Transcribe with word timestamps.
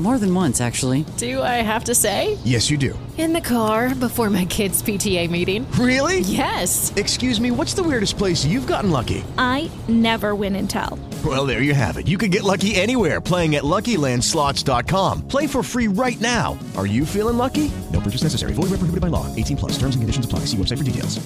More 0.00 0.16
than 0.16 0.34
once, 0.34 0.62
actually. 0.62 1.04
Do 1.18 1.42
I 1.42 1.60
have 1.60 1.84
to 1.84 1.94
say? 1.94 2.38
Yes, 2.42 2.70
you 2.70 2.78
do. 2.78 2.98
In 3.18 3.34
the 3.34 3.40
car 3.42 3.94
before 3.94 4.30
my 4.30 4.46
kids' 4.46 4.82
PTA 4.82 5.28
meeting. 5.28 5.70
Really? 5.72 6.20
Yes. 6.20 6.90
Excuse 6.96 7.38
me, 7.38 7.50
what's 7.50 7.74
the 7.74 7.82
weirdest 7.82 8.16
place 8.16 8.42
you've 8.42 8.66
gotten 8.66 8.90
lucky? 8.90 9.22
I 9.36 9.70
never 9.88 10.34
win 10.34 10.56
and 10.56 10.70
tell. 10.70 10.98
Well, 11.22 11.44
there 11.44 11.60
you 11.60 11.74
have 11.74 11.98
it. 11.98 12.08
You 12.08 12.16
can 12.16 12.30
get 12.30 12.44
lucky 12.44 12.76
anywhere 12.76 13.20
playing 13.20 13.56
at 13.56 13.62
LuckyLandSlots.com. 13.62 15.28
Play 15.28 15.46
for 15.46 15.62
free 15.62 15.88
right 15.88 16.18
now. 16.18 16.58
Are 16.78 16.86
you 16.86 17.04
feeling 17.04 17.36
lucky? 17.36 17.70
No 17.92 18.00
purchase 18.00 18.22
necessary. 18.22 18.54
Void 18.54 18.70
where 18.70 18.80
prohibited 18.80 19.02
by 19.02 19.08
law. 19.08 19.26
18 19.36 19.58
plus. 19.58 19.72
Terms 19.72 19.96
and 19.96 20.00
conditions 20.00 20.24
apply. 20.24 20.46
See 20.46 20.56
website 20.56 20.78
for 20.78 20.84
details. 20.84 21.20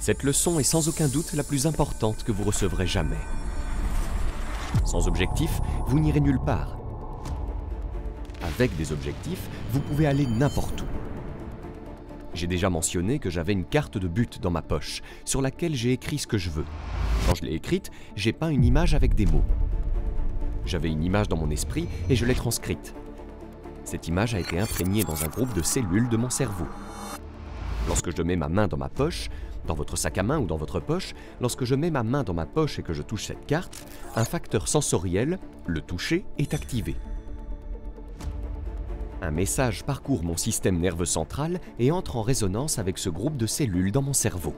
Cette 0.00 0.24
leçon 0.24 0.58
est 0.58 0.64
sans 0.64 0.88
aucun 0.88 1.06
doute 1.06 1.32
la 1.34 1.44
plus 1.44 1.66
importante 1.66 2.24
que 2.24 2.32
vous 2.32 2.42
recevrez 2.42 2.88
jamais. 2.88 3.22
Sans 4.84 5.06
objectif, 5.06 5.60
vous 5.86 6.00
n'irez 6.00 6.20
nulle 6.20 6.40
part. 6.44 6.77
Avec 8.42 8.76
des 8.76 8.92
objectifs, 8.92 9.48
vous 9.72 9.80
pouvez 9.80 10.06
aller 10.06 10.26
n'importe 10.26 10.82
où. 10.82 10.86
J'ai 12.34 12.46
déjà 12.46 12.70
mentionné 12.70 13.18
que 13.18 13.30
j'avais 13.30 13.52
une 13.52 13.64
carte 13.64 13.98
de 13.98 14.06
but 14.06 14.40
dans 14.40 14.50
ma 14.50 14.62
poche, 14.62 15.02
sur 15.24 15.42
laquelle 15.42 15.74
j'ai 15.74 15.92
écrit 15.92 16.18
ce 16.18 16.26
que 16.26 16.38
je 16.38 16.50
veux. 16.50 16.64
Quand 17.26 17.34
je 17.34 17.42
l'ai 17.42 17.54
écrite, 17.54 17.90
j'ai 18.14 18.32
peint 18.32 18.50
une 18.50 18.64
image 18.64 18.94
avec 18.94 19.14
des 19.14 19.26
mots. 19.26 19.44
J'avais 20.64 20.90
une 20.90 21.02
image 21.02 21.28
dans 21.28 21.36
mon 21.36 21.50
esprit 21.50 21.88
et 22.08 22.14
je 22.14 22.24
l'ai 22.26 22.34
transcrite. 22.34 22.94
Cette 23.84 24.06
image 24.06 24.34
a 24.34 24.40
été 24.40 24.58
imprégnée 24.58 25.02
dans 25.02 25.24
un 25.24 25.28
groupe 25.28 25.54
de 25.54 25.62
cellules 25.62 26.08
de 26.08 26.16
mon 26.16 26.30
cerveau. 26.30 26.66
Lorsque 27.86 28.14
je 28.14 28.22
mets 28.22 28.36
ma 28.36 28.48
main 28.48 28.68
dans 28.68 28.76
ma 28.76 28.90
poche, 28.90 29.30
dans 29.66 29.74
votre 29.74 29.96
sac 29.96 30.18
à 30.18 30.22
main 30.22 30.38
ou 30.38 30.46
dans 30.46 30.56
votre 30.56 30.78
poche, 30.78 31.14
lorsque 31.40 31.64
je 31.64 31.74
mets 31.74 31.90
ma 31.90 32.02
main 32.02 32.22
dans 32.22 32.34
ma 32.34 32.46
poche 32.46 32.78
et 32.78 32.82
que 32.82 32.92
je 32.92 33.02
touche 33.02 33.24
cette 33.24 33.46
carte, 33.46 33.84
un 34.14 34.24
facteur 34.24 34.68
sensoriel, 34.68 35.38
le 35.66 35.80
toucher, 35.80 36.24
est 36.38 36.54
activé. 36.54 36.96
Un 39.20 39.32
message 39.32 39.84
parcourt 39.84 40.22
mon 40.22 40.36
système 40.36 40.78
nerveux 40.78 41.04
central 41.04 41.60
et 41.80 41.90
entre 41.90 42.16
en 42.16 42.22
résonance 42.22 42.78
avec 42.78 42.98
ce 42.98 43.10
groupe 43.10 43.36
de 43.36 43.46
cellules 43.46 43.90
dans 43.90 44.02
mon 44.02 44.12
cerveau. 44.12 44.54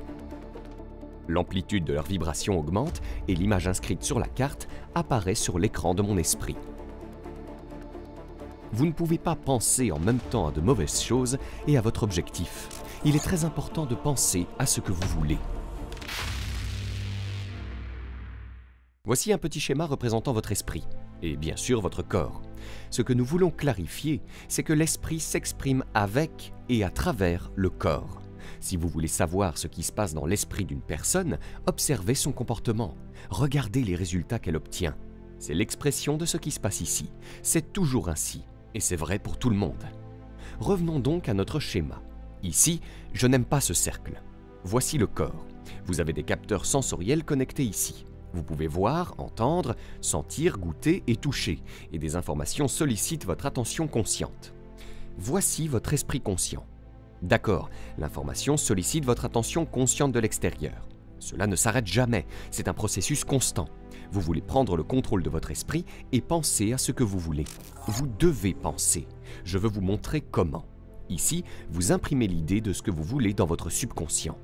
L'amplitude 1.29 1.85
de 1.85 1.95
leur 1.95 2.05
vibration 2.05 2.59
augmente 2.59 3.01
et 3.27 3.35
l'image 3.35 3.69
inscrite 3.69 4.03
sur 4.03 4.19
la 4.19 4.27
carte 4.27 4.69
apparaît 4.95 5.35
sur 5.35 5.59
l'écran 5.59 5.95
de 5.95 6.03
mon 6.03 6.19
esprit. 6.19 6.57
Vous 8.73 8.85
ne 8.85 8.93
pouvez 8.93 9.19
pas 9.19 9.35
penser 9.35 9.93
en 9.93 9.99
même 9.99 10.19
temps 10.19 10.49
à 10.49 10.53
de 10.53 10.61
mauvaises 10.61 11.03
choses 11.03 11.39
et 11.67 11.79
à 11.79 11.81
votre 11.81 12.03
objectif. 12.03 12.69
Il 13.05 13.17
est 13.17 13.25
très 13.25 13.45
important 13.45 13.87
de 13.87 13.95
penser 13.95 14.47
à 14.59 14.67
ce 14.67 14.81
que 14.81 14.93
vous 14.93 15.09
voulez. 15.09 15.39
Voici 19.05 19.33
un 19.33 19.39
petit 19.39 19.59
schéma 19.59 19.87
représentant 19.87 20.33
votre 20.33 20.53
esprit, 20.53 20.87
et 21.23 21.37
bien 21.37 21.57
sûr 21.57 21.81
votre 21.81 22.03
corps. 22.03 22.43
Ce 22.91 23.03
que 23.03 23.13
nous 23.13 23.25
voulons 23.25 23.51
clarifier, 23.51 24.21
c'est 24.49 24.65
que 24.65 24.73
l'esprit 24.73 25.21
s'exprime 25.21 25.85
avec 25.95 26.53
et 26.69 26.83
à 26.83 26.91
travers 26.91 27.53
le 27.55 27.71
corps. 27.71 28.21
Si 28.59 28.77
vous 28.77 28.89
voulez 28.89 29.09
savoir 29.09 29.59
ce 29.59 29.69
qui 29.69 29.83
se 29.83 29.93
passe 29.93 30.13
dans 30.13 30.27
l'esprit 30.27 30.65
d'une 30.65 30.83
personne, 30.83 31.39
observez 31.67 32.15
son 32.15 32.33
comportement, 32.33 32.97
regardez 33.31 33.83
les 33.83 33.95
résultats 33.95 34.39
qu'elle 34.39 34.57
obtient. 34.57 34.97
C'est 35.39 35.55
l'expression 35.55 36.17
de 36.17 36.27
ce 36.27 36.37
qui 36.37 36.51
se 36.51 36.61
passe 36.61 36.81
ici. 36.81 37.11
C'est 37.43 37.73
toujours 37.73 38.09
ainsi, 38.09 38.45
et 38.75 38.81
c'est 38.81 38.97
vrai 38.97 39.19
pour 39.19 39.39
tout 39.39 39.51
le 39.51 39.57
monde. 39.57 39.85
Revenons 40.59 40.99
donc 40.99 41.29
à 41.29 41.35
notre 41.35 41.61
schéma. 41.61 42.03
Ici, 42.43 42.81
je 43.13 43.27
n'aime 43.27 43.45
pas 43.45 43.61
ce 43.61 43.73
cercle. 43.73 44.21
Voici 44.65 44.99
le 44.99 45.07
corps. 45.07 45.47
Vous 45.87 46.01
avez 46.01 46.13
des 46.13 46.25
capteurs 46.25 46.67
sensoriels 46.67 47.25
connectés 47.25 47.65
ici. 47.65 48.05
Vous 48.33 48.43
pouvez 48.43 48.67
voir, 48.67 49.15
entendre, 49.19 49.77
sentir, 50.01 50.59
goûter 50.59 51.03
et 51.07 51.17
toucher, 51.17 51.63
et 51.93 51.99
des 51.99 52.17
informations 52.17 52.69
sollicitent 52.69 53.27
votre 53.27 53.47
attention 53.47 53.89
consciente. 53.89 54.55
Voici 55.19 55.69
votre 55.69 55.93
esprit 55.93 56.21
conscient. 56.21 56.65
D'accord, 57.23 57.69
l'information 57.99 58.57
sollicite 58.57 59.05
votre 59.05 59.25
attention 59.25 59.67
consciente 59.67 60.13
de 60.13 60.21
l'extérieur. 60.21 60.89
Cela 61.19 61.47
ne 61.47 61.57
s'arrête 61.57 61.87
jamais, 61.87 62.27
c'est 62.51 62.69
un 62.69 62.73
processus 62.73 63.25
constant. 63.25 63.69
Vous 64.11 64.21
voulez 64.21 64.41
prendre 64.41 64.77
le 64.77 64.83
contrôle 64.83 65.23
de 65.23 65.31
votre 65.31 65.51
esprit 65.51 65.85
et 66.13 66.21
penser 66.21 66.73
à 66.73 66.79
ce 66.79 66.93
que 66.93 67.05
vous 67.05 67.19
voulez. 67.19 67.45
Vous 67.87 68.07
devez 68.19 68.55
penser. 68.55 69.07
Je 69.45 69.59
veux 69.59 69.69
vous 69.69 69.83
montrer 69.83 70.21
comment. 70.21 70.65
Ici, 71.11 71.45
vous 71.71 71.93
imprimez 71.93 72.27
l'idée 72.27 72.61
de 72.61 72.73
ce 72.73 72.83
que 72.83 72.91
vous 72.91 73.03
voulez 73.03 73.35
dans 73.35 73.47
votre 73.47 73.69
subconscient. 73.69 74.39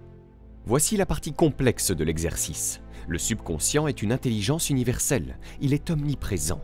Voici 0.67 0.97
la 0.97 1.07
partie 1.07 1.33
complexe 1.33 1.93
de 1.93 2.05
l'exercice. 2.05 2.81
Le 3.09 3.19
subconscient 3.19 3.87
est 3.87 4.03
une 4.03 4.12
intelligence 4.12 4.71
universelle. 4.71 5.39
Il 5.61 5.72
est 5.72 5.91
omniprésent. 5.91 6.61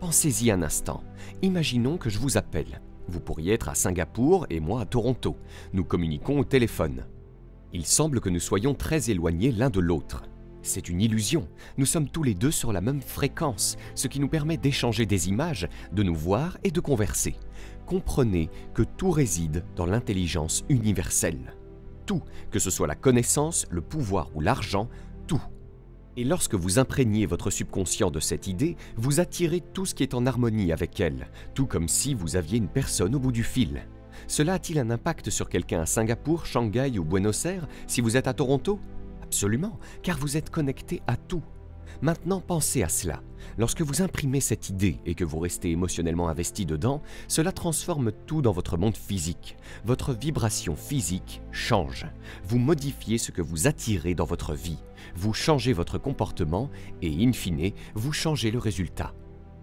Pensez-y 0.00 0.50
un 0.50 0.62
instant. 0.62 1.04
Imaginons 1.42 1.98
que 1.98 2.08
je 2.08 2.18
vous 2.18 2.38
appelle. 2.38 2.80
Vous 3.08 3.20
pourriez 3.20 3.52
être 3.52 3.68
à 3.68 3.74
Singapour 3.74 4.46
et 4.48 4.60
moi 4.60 4.80
à 4.80 4.86
Toronto. 4.86 5.36
Nous 5.72 5.84
communiquons 5.84 6.38
au 6.38 6.44
téléphone. 6.44 7.06
Il 7.74 7.84
semble 7.84 8.20
que 8.20 8.30
nous 8.30 8.40
soyons 8.40 8.74
très 8.74 9.10
éloignés 9.10 9.52
l'un 9.52 9.70
de 9.70 9.80
l'autre. 9.80 10.22
C'est 10.62 10.88
une 10.88 11.00
illusion. 11.00 11.48
Nous 11.76 11.86
sommes 11.86 12.08
tous 12.08 12.22
les 12.22 12.34
deux 12.34 12.50
sur 12.50 12.72
la 12.72 12.80
même 12.80 13.02
fréquence, 13.02 13.76
ce 13.94 14.08
qui 14.08 14.20
nous 14.20 14.28
permet 14.28 14.56
d'échanger 14.56 15.06
des 15.06 15.28
images, 15.28 15.68
de 15.92 16.02
nous 16.02 16.14
voir 16.14 16.56
et 16.64 16.70
de 16.70 16.80
converser. 16.80 17.34
Comprenez 17.84 18.48
que 18.72 18.82
tout 18.82 19.10
réside 19.10 19.64
dans 19.76 19.86
l'intelligence 19.86 20.64
universelle. 20.68 21.54
Tout, 22.06 22.22
que 22.50 22.58
ce 22.58 22.70
soit 22.70 22.86
la 22.86 22.94
connaissance, 22.94 23.66
le 23.70 23.80
pouvoir 23.80 24.30
ou 24.34 24.40
l'argent, 24.40 24.88
tout. 25.26 25.42
Et 26.16 26.24
lorsque 26.24 26.54
vous 26.54 26.78
imprégnez 26.78 27.24
votre 27.24 27.50
subconscient 27.50 28.10
de 28.10 28.20
cette 28.20 28.46
idée, 28.46 28.76
vous 28.96 29.20
attirez 29.20 29.60
tout 29.60 29.86
ce 29.86 29.94
qui 29.94 30.02
est 30.02 30.14
en 30.14 30.26
harmonie 30.26 30.72
avec 30.72 31.00
elle, 31.00 31.28
tout 31.54 31.66
comme 31.66 31.88
si 31.88 32.12
vous 32.12 32.36
aviez 32.36 32.58
une 32.58 32.68
personne 32.68 33.14
au 33.14 33.18
bout 33.18 33.32
du 33.32 33.42
fil. 33.42 33.86
Cela 34.26 34.54
a-t-il 34.54 34.78
un 34.78 34.90
impact 34.90 35.30
sur 35.30 35.48
quelqu'un 35.48 35.80
à 35.80 35.86
Singapour, 35.86 36.44
Shanghai 36.44 36.98
ou 36.98 37.04
Buenos 37.04 37.46
Aires 37.46 37.66
si 37.86 38.02
vous 38.02 38.16
êtes 38.16 38.28
à 38.28 38.34
Toronto? 38.34 38.78
Absolument, 39.22 39.78
car 40.02 40.18
vous 40.18 40.36
êtes 40.36 40.50
connecté 40.50 41.00
à 41.06 41.16
tout. 41.16 41.42
Maintenant, 42.00 42.40
pensez 42.40 42.82
à 42.82 42.88
cela. 42.88 43.22
Lorsque 43.58 43.82
vous 43.82 44.02
imprimez 44.02 44.40
cette 44.40 44.68
idée 44.68 44.98
et 45.04 45.14
que 45.14 45.24
vous 45.24 45.38
restez 45.38 45.70
émotionnellement 45.70 46.28
investi 46.28 46.66
dedans, 46.66 47.02
cela 47.28 47.52
transforme 47.52 48.12
tout 48.26 48.42
dans 48.42 48.52
votre 48.52 48.76
monde 48.76 48.96
physique. 48.96 49.56
Votre 49.84 50.12
vibration 50.12 50.76
physique 50.76 51.42
change. 51.50 52.06
Vous 52.44 52.58
modifiez 52.58 53.18
ce 53.18 53.30
que 53.30 53.42
vous 53.42 53.66
attirez 53.66 54.14
dans 54.14 54.24
votre 54.24 54.54
vie. 54.54 54.78
Vous 55.14 55.32
changez 55.32 55.72
votre 55.72 55.98
comportement 55.98 56.70
et, 57.02 57.24
in 57.24 57.32
fine, 57.32 57.72
vous 57.94 58.12
changez 58.12 58.50
le 58.50 58.58
résultat. 58.58 59.12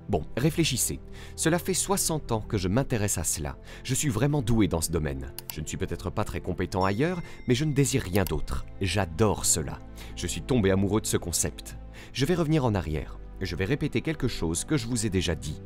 Bon, 0.09 0.25
réfléchissez. 0.37 0.99
Cela 1.35 1.59
fait 1.59 1.75
60 1.75 2.31
ans 2.31 2.41
que 2.41 2.57
je 2.57 2.67
m'intéresse 2.67 3.19
à 3.19 3.23
cela. 3.23 3.57
Je 3.83 3.93
suis 3.93 4.09
vraiment 4.09 4.41
doué 4.41 4.67
dans 4.67 4.81
ce 4.81 4.91
domaine. 4.91 5.31
Je 5.53 5.61
ne 5.61 5.67
suis 5.67 5.77
peut-être 5.77 6.09
pas 6.09 6.23
très 6.23 6.41
compétent 6.41 6.83
ailleurs, 6.83 7.21
mais 7.47 7.53
je 7.53 7.63
ne 7.63 7.73
désire 7.73 8.01
rien 8.01 8.23
d'autre. 8.23 8.65
J'adore 8.81 9.45
cela. 9.45 9.77
Je 10.15 10.25
suis 10.25 10.41
tombé 10.41 10.71
amoureux 10.71 11.01
de 11.01 11.05
ce 11.05 11.17
concept. 11.17 11.77
Je 12.13 12.25
vais 12.25 12.35
revenir 12.35 12.65
en 12.65 12.75
arrière. 12.75 13.19
Je 13.41 13.55
vais 13.55 13.65
répéter 13.65 14.01
quelque 14.01 14.27
chose 14.27 14.65
que 14.65 14.77
je 14.77 14.87
vous 14.87 15.05
ai 15.05 15.09
déjà 15.09 15.35
dit. 15.35 15.61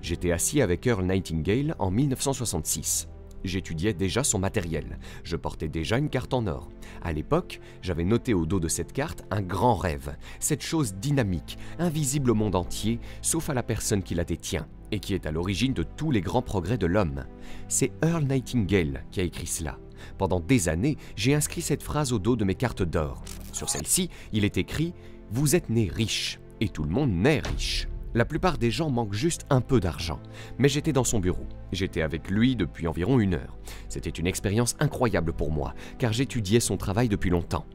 J'étais 0.00 0.30
assis 0.30 0.62
avec 0.62 0.86
Earl 0.86 1.04
Nightingale 1.04 1.74
en 1.78 1.90
1966. 1.90 3.08
J'étudiais 3.44 3.94
déjà 3.94 4.24
son 4.24 4.38
matériel. 4.38 4.98
Je 5.22 5.36
portais 5.36 5.68
déjà 5.68 5.98
une 5.98 6.08
carte 6.08 6.34
en 6.34 6.46
or. 6.46 6.68
À 7.02 7.12
l'époque, 7.12 7.60
j'avais 7.82 8.04
noté 8.04 8.34
au 8.34 8.46
dos 8.46 8.60
de 8.60 8.68
cette 8.68 8.92
carte 8.92 9.24
un 9.30 9.42
grand 9.42 9.76
rêve, 9.76 10.16
cette 10.40 10.62
chose 10.62 10.94
dynamique, 10.94 11.58
invisible 11.78 12.30
au 12.30 12.34
monde 12.34 12.56
entier, 12.56 12.98
sauf 13.22 13.50
à 13.50 13.54
la 13.54 13.62
personne 13.62 14.02
qui 14.02 14.14
la 14.14 14.24
détient, 14.24 14.66
et 14.90 14.98
qui 14.98 15.14
est 15.14 15.26
à 15.26 15.30
l'origine 15.30 15.74
de 15.74 15.84
tous 15.84 16.10
les 16.10 16.20
grands 16.20 16.42
progrès 16.42 16.78
de 16.78 16.86
l'homme. 16.86 17.24
C'est 17.68 17.92
Earl 18.02 18.24
Nightingale 18.24 19.04
qui 19.10 19.20
a 19.20 19.24
écrit 19.24 19.46
cela. 19.46 19.78
Pendant 20.18 20.40
des 20.40 20.68
années, 20.68 20.96
j'ai 21.14 21.34
inscrit 21.34 21.62
cette 21.62 21.82
phrase 21.82 22.12
au 22.12 22.18
dos 22.18 22.36
de 22.36 22.44
mes 22.44 22.54
cartes 22.54 22.82
d'or. 22.82 23.24
Sur 23.52 23.68
celle-ci, 23.68 24.10
il 24.32 24.44
est 24.44 24.58
écrit⁇ 24.58 24.88
Vous 25.30 25.56
êtes 25.56 25.70
né 25.70 25.90
riche, 25.92 26.38
et 26.60 26.68
tout 26.68 26.84
le 26.84 26.90
monde 26.90 27.10
naît 27.10 27.40
riche. 27.40 27.88
La 28.14 28.24
plupart 28.24 28.56
des 28.56 28.70
gens 28.70 28.88
manquent 28.88 29.12
juste 29.12 29.44
un 29.50 29.60
peu 29.60 29.80
d'argent. 29.80 30.20
Mais 30.58 30.68
j'étais 30.68 30.92
dans 30.92 31.04
son 31.04 31.20
bureau. 31.20 31.46
J'étais 31.72 32.00
avec 32.00 32.30
lui 32.30 32.56
depuis 32.56 32.86
environ 32.86 33.20
une 33.20 33.34
heure. 33.34 33.58
C'était 33.88 34.08
une 34.08 34.26
expérience 34.26 34.76
incroyable 34.80 35.32
pour 35.32 35.50
moi, 35.50 35.74
car 35.98 36.12
j'étudiais 36.12 36.60
son 36.60 36.76
travail 36.76 37.08
depuis 37.08 37.28
longtemps. 37.28 37.66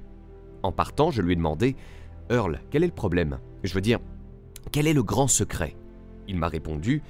En 0.63 0.71
partant, 0.71 1.11
je 1.11 1.21
lui 1.21 1.33
ai 1.33 1.35
demandé 1.35 1.75
Earl, 2.29 2.61
quel 2.71 2.83
est 2.83 2.87
le 2.87 2.93
problème? 2.93 3.37
Je 3.63 3.73
veux 3.73 3.81
dire, 3.81 3.99
quel 4.71 4.87
est 4.87 4.93
le 4.93 5.03
grand 5.03 5.27
secret? 5.27 5.75
Il 6.27 6.37
m'a 6.37 6.47
répondu 6.47 7.03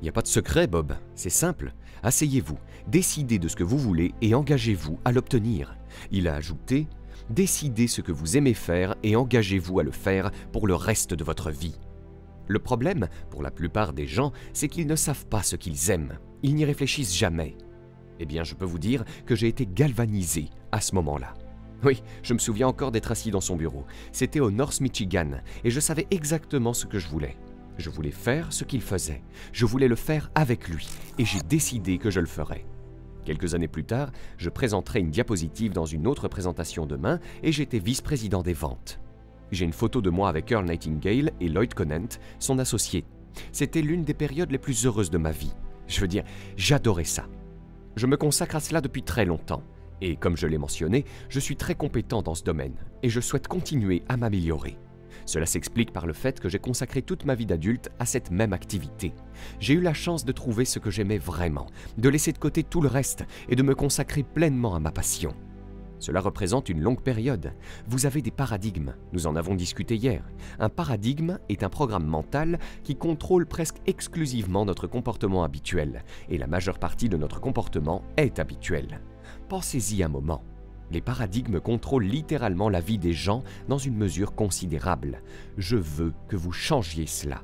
Il 0.00 0.04
n'y 0.04 0.08
a 0.08 0.12
pas 0.12 0.22
de 0.22 0.26
secret, 0.28 0.66
Bob. 0.66 0.94
C'est 1.14 1.28
simple. 1.28 1.74
Asseyez-vous, 2.02 2.58
décidez 2.86 3.38
de 3.38 3.48
ce 3.48 3.56
que 3.56 3.64
vous 3.64 3.78
voulez 3.78 4.14
et 4.22 4.34
engagez-vous 4.34 5.00
à 5.04 5.12
l'obtenir. 5.12 5.76
Il 6.10 6.28
a 6.28 6.36
ajouté 6.36 6.86
Décidez 7.30 7.88
ce 7.88 8.00
que 8.00 8.12
vous 8.12 8.36
aimez 8.36 8.54
faire 8.54 8.94
et 9.02 9.14
engagez-vous 9.14 9.80
à 9.80 9.82
le 9.82 9.90
faire 9.90 10.30
pour 10.52 10.66
le 10.66 10.74
reste 10.74 11.12
de 11.12 11.24
votre 11.24 11.50
vie. 11.50 11.78
Le 12.46 12.58
problème, 12.58 13.08
pour 13.30 13.42
la 13.42 13.50
plupart 13.50 13.92
des 13.92 14.06
gens, 14.06 14.32
c'est 14.54 14.68
qu'ils 14.68 14.86
ne 14.86 14.96
savent 14.96 15.26
pas 15.26 15.42
ce 15.42 15.54
qu'ils 15.56 15.90
aiment. 15.90 16.18
Ils 16.42 16.54
n'y 16.54 16.64
réfléchissent 16.64 17.14
jamais. 17.14 17.54
Eh 18.18 18.24
bien, 18.24 18.44
je 18.44 18.54
peux 18.54 18.64
vous 18.64 18.78
dire 18.78 19.04
que 19.26 19.36
j'ai 19.36 19.48
été 19.48 19.66
galvanisé 19.66 20.48
à 20.72 20.80
ce 20.80 20.94
moment-là. 20.94 21.34
Oui, 21.84 22.02
je 22.22 22.32
me 22.32 22.38
souviens 22.38 22.66
encore 22.66 22.90
d'être 22.90 23.12
assis 23.12 23.30
dans 23.30 23.42
son 23.42 23.56
bureau. 23.56 23.84
C'était 24.10 24.40
au 24.40 24.50
North 24.50 24.80
Michigan, 24.80 25.42
et 25.62 25.70
je 25.70 25.78
savais 25.78 26.06
exactement 26.10 26.72
ce 26.72 26.86
que 26.86 26.98
je 26.98 27.08
voulais. 27.08 27.36
Je 27.76 27.90
voulais 27.90 28.10
faire 28.10 28.52
ce 28.52 28.64
qu'il 28.64 28.80
faisait. 28.80 29.22
Je 29.52 29.66
voulais 29.66 29.86
le 29.86 29.94
faire 29.94 30.30
avec 30.34 30.68
lui, 30.68 30.88
et 31.18 31.24
j'ai 31.24 31.40
décidé 31.40 31.98
que 31.98 32.10
je 32.10 32.20
le 32.20 32.26
ferais. 32.26 32.64
Quelques 33.28 33.54
années 33.54 33.68
plus 33.68 33.84
tard, 33.84 34.10
je 34.38 34.48
présenterai 34.48 35.00
une 35.00 35.10
diapositive 35.10 35.74
dans 35.74 35.84
une 35.84 36.06
autre 36.06 36.28
présentation 36.28 36.86
demain, 36.86 37.20
et 37.42 37.52
j'étais 37.52 37.78
vice-président 37.78 38.42
des 38.42 38.54
ventes. 38.54 39.00
J'ai 39.52 39.66
une 39.66 39.74
photo 39.74 40.00
de 40.00 40.08
moi 40.08 40.30
avec 40.30 40.50
Earl 40.50 40.64
Nightingale 40.64 41.32
et 41.38 41.50
Lloyd 41.50 41.74
Conant, 41.74 42.08
son 42.38 42.58
associé. 42.58 43.04
C'était 43.52 43.82
l'une 43.82 44.02
des 44.02 44.14
périodes 44.14 44.50
les 44.50 44.56
plus 44.56 44.86
heureuses 44.86 45.10
de 45.10 45.18
ma 45.18 45.30
vie. 45.30 45.52
Je 45.88 46.00
veux 46.00 46.08
dire, 46.08 46.24
j'adorais 46.56 47.04
ça. 47.04 47.26
Je 47.96 48.06
me 48.06 48.16
consacre 48.16 48.56
à 48.56 48.60
cela 48.60 48.80
depuis 48.80 49.02
très 49.02 49.26
longtemps. 49.26 49.62
Et 50.00 50.16
comme 50.16 50.38
je 50.38 50.46
l'ai 50.46 50.56
mentionné, 50.56 51.04
je 51.28 51.38
suis 51.38 51.56
très 51.56 51.74
compétent 51.74 52.22
dans 52.22 52.34
ce 52.34 52.44
domaine 52.44 52.76
et 53.02 53.10
je 53.10 53.20
souhaite 53.20 53.46
continuer 53.46 54.04
à 54.08 54.16
m'améliorer. 54.16 54.78
Cela 55.28 55.44
s'explique 55.44 55.92
par 55.92 56.06
le 56.06 56.14
fait 56.14 56.40
que 56.40 56.48
j'ai 56.48 56.58
consacré 56.58 57.02
toute 57.02 57.26
ma 57.26 57.34
vie 57.34 57.44
d'adulte 57.44 57.90
à 57.98 58.06
cette 58.06 58.30
même 58.30 58.54
activité. 58.54 59.12
J'ai 59.60 59.74
eu 59.74 59.82
la 59.82 59.92
chance 59.92 60.24
de 60.24 60.32
trouver 60.32 60.64
ce 60.64 60.78
que 60.78 60.90
j'aimais 60.90 61.18
vraiment, 61.18 61.66
de 61.98 62.08
laisser 62.08 62.32
de 62.32 62.38
côté 62.38 62.62
tout 62.62 62.80
le 62.80 62.88
reste 62.88 63.26
et 63.50 63.54
de 63.54 63.62
me 63.62 63.74
consacrer 63.74 64.22
pleinement 64.22 64.74
à 64.74 64.80
ma 64.80 64.90
passion. 64.90 65.34
Cela 65.98 66.22
représente 66.22 66.70
une 66.70 66.80
longue 66.80 67.02
période. 67.02 67.52
Vous 67.88 68.06
avez 68.06 68.22
des 68.22 68.30
paradigmes, 68.30 68.94
nous 69.12 69.26
en 69.26 69.36
avons 69.36 69.54
discuté 69.54 69.96
hier. 69.96 70.24
Un 70.60 70.70
paradigme 70.70 71.38
est 71.50 71.62
un 71.62 71.68
programme 71.68 72.06
mental 72.06 72.58
qui 72.82 72.96
contrôle 72.96 73.44
presque 73.44 73.82
exclusivement 73.86 74.64
notre 74.64 74.86
comportement 74.86 75.44
habituel, 75.44 76.04
et 76.30 76.38
la 76.38 76.46
majeure 76.46 76.78
partie 76.78 77.10
de 77.10 77.18
notre 77.18 77.38
comportement 77.38 78.02
est 78.16 78.38
habituel. 78.38 79.02
Pensez-y 79.50 80.02
un 80.02 80.08
moment. 80.08 80.42
Les 80.90 81.00
paradigmes 81.00 81.60
contrôlent 81.60 82.04
littéralement 82.04 82.68
la 82.68 82.80
vie 82.80 82.98
des 82.98 83.12
gens 83.12 83.42
dans 83.68 83.78
une 83.78 83.96
mesure 83.96 84.34
considérable. 84.34 85.22
Je 85.56 85.76
veux 85.76 86.14
que 86.28 86.36
vous 86.36 86.52
changiez 86.52 87.06
cela. 87.06 87.42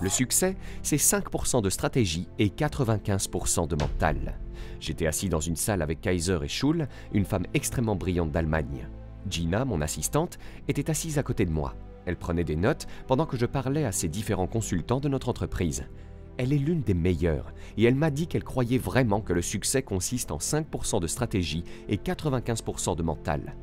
Le 0.00 0.08
succès, 0.08 0.56
c'est 0.82 0.96
5% 0.96 1.60
de 1.60 1.68
stratégie 1.68 2.26
et 2.38 2.48
95% 2.48 3.68
de 3.68 3.76
mental. 3.76 4.38
J'étais 4.80 5.06
assis 5.06 5.28
dans 5.28 5.40
une 5.40 5.56
salle 5.56 5.82
avec 5.82 6.00
Kaiser 6.00 6.38
et 6.42 6.48
Schul, 6.48 6.88
une 7.12 7.26
femme 7.26 7.46
extrêmement 7.52 7.96
brillante 7.96 8.32
d'Allemagne. 8.32 8.88
Gina, 9.28 9.66
mon 9.66 9.82
assistante, 9.82 10.38
était 10.68 10.88
assise 10.88 11.18
à 11.18 11.22
côté 11.22 11.44
de 11.44 11.50
moi. 11.50 11.74
Elle 12.06 12.16
prenait 12.16 12.44
des 12.44 12.56
notes 12.56 12.86
pendant 13.06 13.26
que 13.26 13.36
je 13.36 13.44
parlais 13.44 13.84
à 13.84 13.92
ces 13.92 14.08
différents 14.08 14.46
consultants 14.46 15.00
de 15.00 15.08
notre 15.10 15.28
entreprise. 15.28 15.84
Elle 16.42 16.54
est 16.54 16.58
l'une 16.58 16.80
des 16.80 16.94
meilleures 16.94 17.52
et 17.76 17.84
elle 17.84 17.94
m'a 17.94 18.10
dit 18.10 18.26
qu'elle 18.26 18.44
croyait 18.44 18.78
vraiment 18.78 19.20
que 19.20 19.34
le 19.34 19.42
succès 19.42 19.82
consiste 19.82 20.30
en 20.30 20.38
5% 20.38 20.98
de 20.98 21.06
stratégie 21.06 21.64
et 21.86 21.98
95% 21.98 22.96
de 22.96 23.02
mental. 23.02 23.56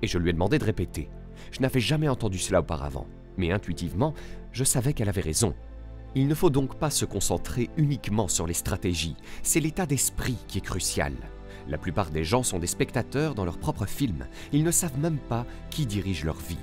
Et 0.00 0.06
je 0.06 0.16
lui 0.16 0.30
ai 0.30 0.32
demandé 0.32 0.60
de 0.60 0.64
répéter. 0.64 1.10
Je 1.50 1.58
n'avais 1.58 1.80
jamais 1.80 2.06
entendu 2.06 2.38
cela 2.38 2.60
auparavant, 2.60 3.08
mais 3.36 3.50
intuitivement, 3.50 4.14
je 4.52 4.62
savais 4.62 4.92
qu'elle 4.92 5.08
avait 5.08 5.20
raison. 5.20 5.54
Il 6.14 6.28
ne 6.28 6.34
faut 6.36 6.50
donc 6.50 6.76
pas 6.76 6.90
se 6.90 7.04
concentrer 7.04 7.68
uniquement 7.76 8.28
sur 8.28 8.46
les 8.46 8.54
stratégies, 8.54 9.16
c'est 9.42 9.58
l'état 9.58 9.86
d'esprit 9.86 10.36
qui 10.46 10.58
est 10.58 10.60
crucial. 10.60 11.14
La 11.66 11.78
plupart 11.78 12.12
des 12.12 12.22
gens 12.22 12.44
sont 12.44 12.60
des 12.60 12.68
spectateurs 12.68 13.34
dans 13.34 13.44
leur 13.44 13.58
propre 13.58 13.86
film, 13.86 14.28
ils 14.52 14.62
ne 14.62 14.70
savent 14.70 15.00
même 15.00 15.18
pas 15.18 15.46
qui 15.70 15.84
dirige 15.84 16.24
leur 16.24 16.38
vie. 16.38 16.58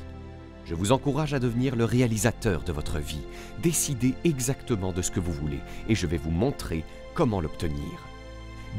Je 0.67 0.75
vous 0.75 0.91
encourage 0.91 1.33
à 1.33 1.39
devenir 1.39 1.77
le 1.77 1.85
réalisateur 1.85 2.61
de 2.61 2.73
votre 2.73 2.99
vie. 2.99 3.21
Décidez 3.63 4.15
exactement 4.25 4.91
de 4.91 5.01
ce 5.01 5.11
que 5.11 5.21
vous 5.21 5.31
voulez 5.31 5.59
et 5.87 5.95
je 5.95 6.07
vais 6.07 6.17
vous 6.17 6.29
montrer 6.29 6.83
comment 7.13 7.39
l'obtenir. 7.39 8.05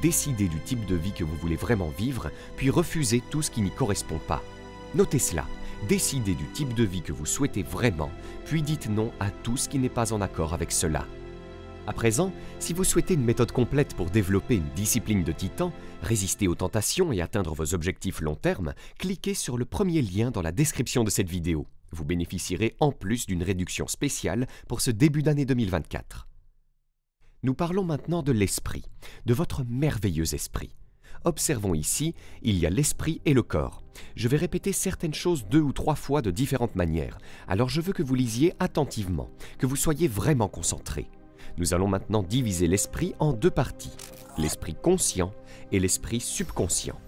Décidez 0.03 0.49
du 0.49 0.61
type 0.61 0.85
de 0.85 0.97
vie 0.97 1.13
que 1.13 1.25
vous 1.25 1.37
voulez 1.37 1.57
vraiment 1.57 1.89
vivre, 1.89 2.31
puis 2.57 2.69
refusez 2.69 3.23
tout 3.31 3.41
ce 3.41 3.51
qui 3.51 3.63
n'y 3.63 3.71
correspond 3.71 4.19
pas. 4.29 4.43
Notez 4.95 5.19
cela. 5.19 5.47
Décidez 5.89 6.35
du 6.35 6.45
type 6.49 6.75
de 6.75 6.85
vie 6.85 7.01
que 7.01 7.13
vous 7.13 7.25
souhaitez 7.25 7.63
vraiment, 7.63 8.11
puis 8.45 8.61
dites 8.61 8.91
non 8.91 9.11
à 9.19 9.31
tout 9.31 9.57
ce 9.57 9.71
qui 9.71 9.79
n'est 9.79 9.89
pas 9.89 10.13
en 10.13 10.21
accord 10.21 10.53
avec 10.53 10.73
cela. 10.73 11.07
À 11.87 11.95
présent, 11.95 12.33
si 12.59 12.75
vous 12.75 12.85
souhaitez 12.85 13.15
une 13.15 13.25
méthode 13.25 13.53
complète 13.53 13.95
pour 13.95 14.11
développer 14.11 14.57
une 14.57 14.69
discipline 14.77 15.25
de 15.25 15.33
titan, 15.33 15.73
résister 16.03 16.49
aux 16.49 16.55
tentations 16.55 17.13
et 17.13 17.23
atteindre 17.23 17.55
vos 17.55 17.73
objectifs 17.73 18.21
long 18.21 18.35
terme, 18.35 18.75
cliquez 18.99 19.33
sur 19.33 19.57
le 19.57 19.65
premier 19.65 20.03
lien 20.03 20.31
dans 20.31 20.43
la 20.43 20.53
description 20.53 21.03
de 21.03 21.09
cette 21.09 21.31
vidéo. 21.31 21.67
Vous 21.93 22.05
bénéficierez 22.05 22.77
en 22.81 22.93
plus 22.93 23.27
d'une 23.27 23.43
réduction 23.43 23.87
spéciale 23.87 24.47
pour 24.67 24.81
ce 24.81 24.91
début 24.91 25.23
d'année 25.23 25.45
2024. 25.45 26.29
Nous 27.43 27.55
parlons 27.55 27.85
maintenant 27.85 28.23
de 28.23 28.33
l'esprit, 28.33 28.85
de 29.27 29.35
votre 29.35 29.65
merveilleux 29.65 30.35
esprit. 30.35 30.75
Observons 31.25 31.75
ici, 31.75 32.15
il 32.43 32.59
y 32.59 32.67
a 32.67 32.71
l'esprit 32.71 33.21
et 33.25 33.35
le 33.35 33.43
corps. 33.43 33.83
Je 34.17 34.29
vais 34.29 34.37
répéter 34.37 34.73
certaines 34.73 35.15
choses 35.15 35.47
deux 35.47 35.61
ou 35.61 35.73
trois 35.73 35.95
fois 35.95 36.23
de 36.23 36.31
différentes 36.31 36.77
manières, 36.77 37.19
alors 37.49 37.69
je 37.69 37.81
veux 37.81 37.93
que 37.93 38.03
vous 38.03 38.15
lisiez 38.15 38.55
attentivement, 38.61 39.31
que 39.59 39.67
vous 39.67 39.77
soyez 39.77 40.09
vraiment 40.09 40.49
concentré. 40.49 41.09
Nous 41.57 41.75
allons 41.75 41.89
maintenant 41.89 42.23
diviser 42.23 42.69
l'esprit 42.69 43.15
en 43.19 43.33
deux 43.33 43.51
parties, 43.51 43.97
l'esprit 44.37 44.75
conscient 44.75 45.33
et 45.73 45.81
l'esprit 45.81 46.21
subconscient. 46.21 47.01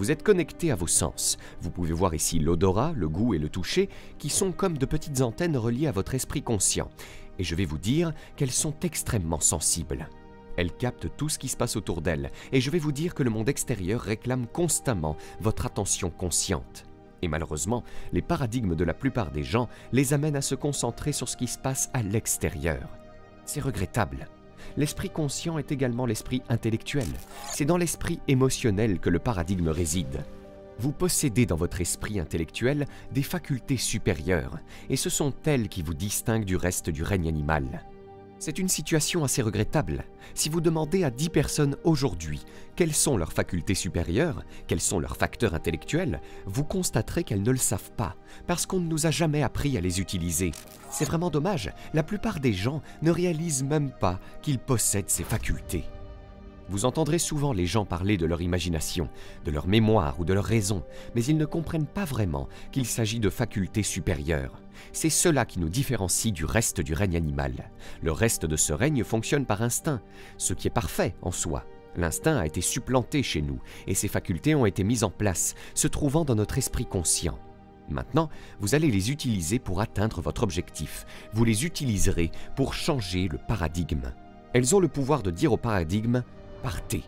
Vous 0.00 0.10
êtes 0.10 0.22
connecté 0.22 0.70
à 0.70 0.76
vos 0.76 0.86
sens. 0.86 1.36
Vous 1.60 1.70
pouvez 1.70 1.92
voir 1.92 2.14
ici 2.14 2.38
l'odorat, 2.38 2.94
le 2.96 3.06
goût 3.06 3.34
et 3.34 3.38
le 3.38 3.50
toucher 3.50 3.90
qui 4.18 4.30
sont 4.30 4.50
comme 4.50 4.78
de 4.78 4.86
petites 4.86 5.20
antennes 5.20 5.58
reliées 5.58 5.88
à 5.88 5.92
votre 5.92 6.14
esprit 6.14 6.42
conscient. 6.42 6.88
Et 7.38 7.44
je 7.44 7.54
vais 7.54 7.66
vous 7.66 7.76
dire 7.76 8.14
qu'elles 8.34 8.50
sont 8.50 8.72
extrêmement 8.80 9.40
sensibles. 9.40 10.08
Elles 10.56 10.72
captent 10.72 11.14
tout 11.18 11.28
ce 11.28 11.38
qui 11.38 11.48
se 11.48 11.56
passe 11.58 11.76
autour 11.76 12.00
d'elles. 12.00 12.30
Et 12.50 12.62
je 12.62 12.70
vais 12.70 12.78
vous 12.78 12.92
dire 12.92 13.14
que 13.14 13.22
le 13.22 13.28
monde 13.28 13.50
extérieur 13.50 14.00
réclame 14.00 14.46
constamment 14.46 15.18
votre 15.38 15.66
attention 15.66 16.08
consciente. 16.08 16.86
Et 17.20 17.28
malheureusement, 17.28 17.84
les 18.14 18.22
paradigmes 18.22 18.76
de 18.76 18.84
la 18.84 18.94
plupart 18.94 19.30
des 19.30 19.44
gens 19.44 19.68
les 19.92 20.14
amènent 20.14 20.34
à 20.34 20.40
se 20.40 20.54
concentrer 20.54 21.12
sur 21.12 21.28
ce 21.28 21.36
qui 21.36 21.46
se 21.46 21.58
passe 21.58 21.90
à 21.92 22.02
l'extérieur. 22.02 22.88
C'est 23.44 23.60
regrettable. 23.60 24.28
L'esprit 24.76 25.10
conscient 25.10 25.58
est 25.58 25.72
également 25.72 26.06
l'esprit 26.06 26.42
intellectuel. 26.48 27.06
C'est 27.46 27.64
dans 27.64 27.76
l'esprit 27.76 28.20
émotionnel 28.28 28.98
que 29.00 29.10
le 29.10 29.18
paradigme 29.18 29.68
réside. 29.68 30.24
Vous 30.78 30.92
possédez 30.92 31.44
dans 31.44 31.56
votre 31.56 31.80
esprit 31.80 32.18
intellectuel 32.18 32.86
des 33.12 33.22
facultés 33.22 33.76
supérieures, 33.76 34.58
et 34.88 34.96
ce 34.96 35.10
sont 35.10 35.34
elles 35.44 35.68
qui 35.68 35.82
vous 35.82 35.94
distinguent 35.94 36.46
du 36.46 36.56
reste 36.56 36.88
du 36.88 37.02
règne 37.02 37.28
animal. 37.28 37.84
C'est 38.40 38.58
une 38.58 38.68
situation 38.68 39.22
assez 39.22 39.42
regrettable. 39.42 40.06
Si 40.32 40.48
vous 40.48 40.62
demandez 40.62 41.04
à 41.04 41.10
10 41.10 41.28
personnes 41.28 41.76
aujourd'hui 41.84 42.40
quelles 42.74 42.94
sont 42.94 43.18
leurs 43.18 43.34
facultés 43.34 43.74
supérieures, 43.74 44.44
quels 44.66 44.80
sont 44.80 44.98
leurs 44.98 45.18
facteurs 45.18 45.52
intellectuels, 45.52 46.22
vous 46.46 46.64
constaterez 46.64 47.22
qu'elles 47.22 47.42
ne 47.42 47.50
le 47.50 47.58
savent 47.58 47.90
pas, 47.98 48.16
parce 48.46 48.64
qu'on 48.64 48.80
ne 48.80 48.88
nous 48.88 49.04
a 49.04 49.10
jamais 49.10 49.42
appris 49.42 49.76
à 49.76 49.82
les 49.82 50.00
utiliser. 50.00 50.52
C'est 50.90 51.04
vraiment 51.04 51.28
dommage, 51.28 51.70
la 51.92 52.02
plupart 52.02 52.40
des 52.40 52.54
gens 52.54 52.80
ne 53.02 53.10
réalisent 53.10 53.62
même 53.62 53.90
pas 53.90 54.18
qu'ils 54.40 54.58
possèdent 54.58 55.10
ces 55.10 55.24
facultés. 55.24 55.84
Vous 56.70 56.86
entendrez 56.86 57.18
souvent 57.18 57.52
les 57.52 57.66
gens 57.66 57.84
parler 57.84 58.16
de 58.16 58.24
leur 58.24 58.40
imagination, 58.40 59.10
de 59.44 59.50
leur 59.50 59.66
mémoire 59.66 60.18
ou 60.18 60.24
de 60.24 60.32
leur 60.32 60.44
raison, 60.44 60.82
mais 61.14 61.24
ils 61.24 61.36
ne 61.36 61.44
comprennent 61.44 61.84
pas 61.84 62.06
vraiment 62.06 62.48
qu'il 62.72 62.86
s'agit 62.86 63.20
de 63.20 63.28
facultés 63.28 63.82
supérieures. 63.82 64.62
C'est 64.92 65.10
cela 65.10 65.44
qui 65.44 65.58
nous 65.58 65.68
différencie 65.68 66.32
du 66.32 66.44
reste 66.44 66.80
du 66.80 66.94
règne 66.94 67.16
animal. 67.16 67.70
Le 68.02 68.12
reste 68.12 68.46
de 68.46 68.56
ce 68.56 68.72
règne 68.72 69.04
fonctionne 69.04 69.46
par 69.46 69.62
instinct, 69.62 70.00
ce 70.36 70.54
qui 70.54 70.68
est 70.68 70.70
parfait 70.70 71.14
en 71.22 71.30
soi. 71.30 71.64
L'instinct 71.96 72.36
a 72.36 72.46
été 72.46 72.60
supplanté 72.60 73.22
chez 73.22 73.42
nous, 73.42 73.60
et 73.86 73.94
ces 73.94 74.08
facultés 74.08 74.54
ont 74.54 74.66
été 74.66 74.84
mises 74.84 75.04
en 75.04 75.10
place, 75.10 75.54
se 75.74 75.88
trouvant 75.88 76.24
dans 76.24 76.36
notre 76.36 76.58
esprit 76.58 76.86
conscient. 76.86 77.38
Maintenant, 77.88 78.30
vous 78.60 78.74
allez 78.74 78.90
les 78.90 79.10
utiliser 79.10 79.58
pour 79.58 79.80
atteindre 79.80 80.20
votre 80.20 80.44
objectif. 80.44 81.04
Vous 81.32 81.44
les 81.44 81.64
utiliserez 81.64 82.30
pour 82.54 82.74
changer 82.74 83.26
le 83.28 83.38
paradigme. 83.38 84.12
Elles 84.52 84.76
ont 84.76 84.80
le 84.80 84.88
pouvoir 84.88 85.22
de 85.22 85.30
dire 85.30 85.52
au 85.52 85.56
paradigme 85.56 86.22
partez. 86.62 87.02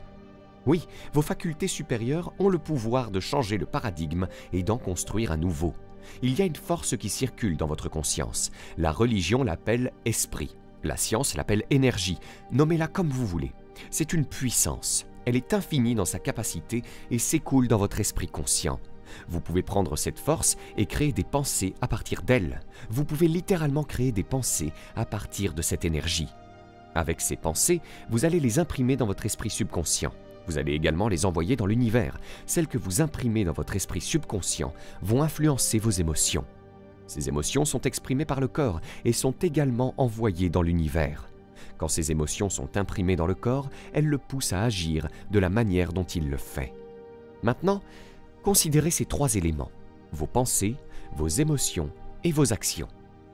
Oui, 0.67 0.87
vos 1.13 1.23
facultés 1.23 1.69
supérieures 1.69 2.33
ont 2.39 2.49
le 2.49 2.59
pouvoir 2.59 3.11
de 3.11 3.21
changer 3.21 3.59
le 3.59 3.67
paradigme 3.67 4.29
et 4.53 4.63
d'en 4.63 4.79
construire 4.79 5.33
un 5.33 5.37
nouveau. 5.37 5.75
Il 6.23 6.39
y 6.39 6.43
a 6.43 6.47
une 6.47 6.57
force 6.57 6.97
qui 6.97 7.09
circule 7.09 7.57
dans 7.57 7.67
votre 7.67 7.89
conscience. 7.89 8.51
La 8.79 8.93
religion 8.93 9.43
l'appelle 9.43 9.93
esprit. 10.05 10.57
La 10.83 10.97
science 10.97 11.37
l'appelle 11.37 11.65
énergie. 11.71 12.19
Nommez-la 12.51 12.89
comme 12.89 13.09
vous 13.09 13.27
voulez. 13.27 13.53
C'est 13.91 14.13
une 14.13 14.27
puissance. 14.27 15.07
Elle 15.25 15.37
est 15.37 15.55
infinie 15.55 15.95
dans 15.95 16.05
sa 16.05 16.19
capacité 16.19 16.83
et 17.11 17.19
s'écoule 17.19 17.69
dans 17.69 17.79
votre 17.79 18.01
esprit 18.01 18.29
conscient. 18.29 18.81
Vous 19.29 19.41
pouvez 19.41 19.63
prendre 19.63 19.97
cette 19.97 20.19
force 20.19 20.57
et 20.77 20.87
créer 20.87 21.13
des 21.13 21.25
pensées 21.25 21.75
à 21.81 21.89
partir 21.89 22.23
d'elle. 22.23 22.61
Vous 22.91 23.05
pouvez 23.05 23.29
littéralement 23.29 23.85
créer 23.85 24.13
des 24.13 24.25
pensées 24.25 24.73
à 24.97 25.05
partir 25.05 25.55
de 25.55 25.63
cette 25.63 25.85
énergie. 25.85 26.29
Avec 26.95 27.21
ces 27.21 27.37
pensées, 27.37 27.81
vous 28.11 28.25
allez 28.25 28.41
les 28.41 28.59
imprimer 28.59 28.97
dans 28.97 29.07
votre 29.07 29.27
esprit 29.27 29.51
subconscient. 29.51 30.13
Vous 30.47 30.59
allez 30.59 30.73
également 30.73 31.09
les 31.09 31.25
envoyer 31.25 31.57
dans 31.57 31.67
l'univers. 31.67 32.19
Celles 32.47 32.67
que 32.67 32.79
vous 32.79 33.01
imprimez 33.01 33.45
dans 33.45 33.53
votre 33.53 33.77
esprit 33.77 34.01
subconscient 34.01 34.73
vont 35.03 35.23
influencer 35.23 35.79
vos 35.79 35.91
émotions. 35.91 36.45
Ces 37.07 37.29
émotions 37.29 37.65
sont 37.65 37.83
exprimées 37.83 38.25
par 38.25 38.41
le 38.41 38.49
corps 38.49 38.81
et 39.05 39.13
sont 39.13 39.35
également 39.43 39.95
envoyées 39.99 40.51
dans 40.51 40.63
l'univers. 40.63 41.29
Quand 41.79 41.89
ces 41.89 42.11
émotions 42.11 42.49
sont 42.49 42.77
imprimées 42.77 43.17
dans 43.17 43.27
le 43.27 43.35
corps, 43.35 43.69
elles 43.93 44.07
le 44.07 44.19
poussent 44.19 44.53
à 44.53 44.63
agir 44.63 45.09
de 45.31 45.39
la 45.39 45.49
manière 45.49 45.93
dont 45.93 46.05
il 46.05 46.31
le 46.31 46.37
fait. 46.37 46.73
Maintenant, 47.43 47.83
considérez 48.43 48.91
ces 48.91 49.05
trois 49.05 49.35
éléments, 49.35 49.71
vos 50.13 50.27
pensées, 50.27 50.77
vos 51.17 51.29
émotions 51.29 51.91
et 52.25 52.33
vos 52.33 52.53
actions. 52.53 52.89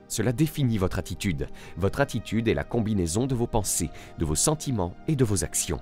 Cela 0.09 0.33
définit 0.33 0.79
votre 0.79 0.99
attitude. 0.99 1.49
Votre 1.77 2.01
attitude 2.01 2.49
est 2.49 2.55
la 2.55 2.65
combinaison 2.65 3.27
de 3.27 3.35
vos 3.35 3.47
pensées, 3.47 3.91
de 4.19 4.25
vos 4.25 4.35
sentiments 4.35 4.95
et 5.07 5.17
de 5.17 5.25
vos 5.25 5.45
actions. 5.45 5.81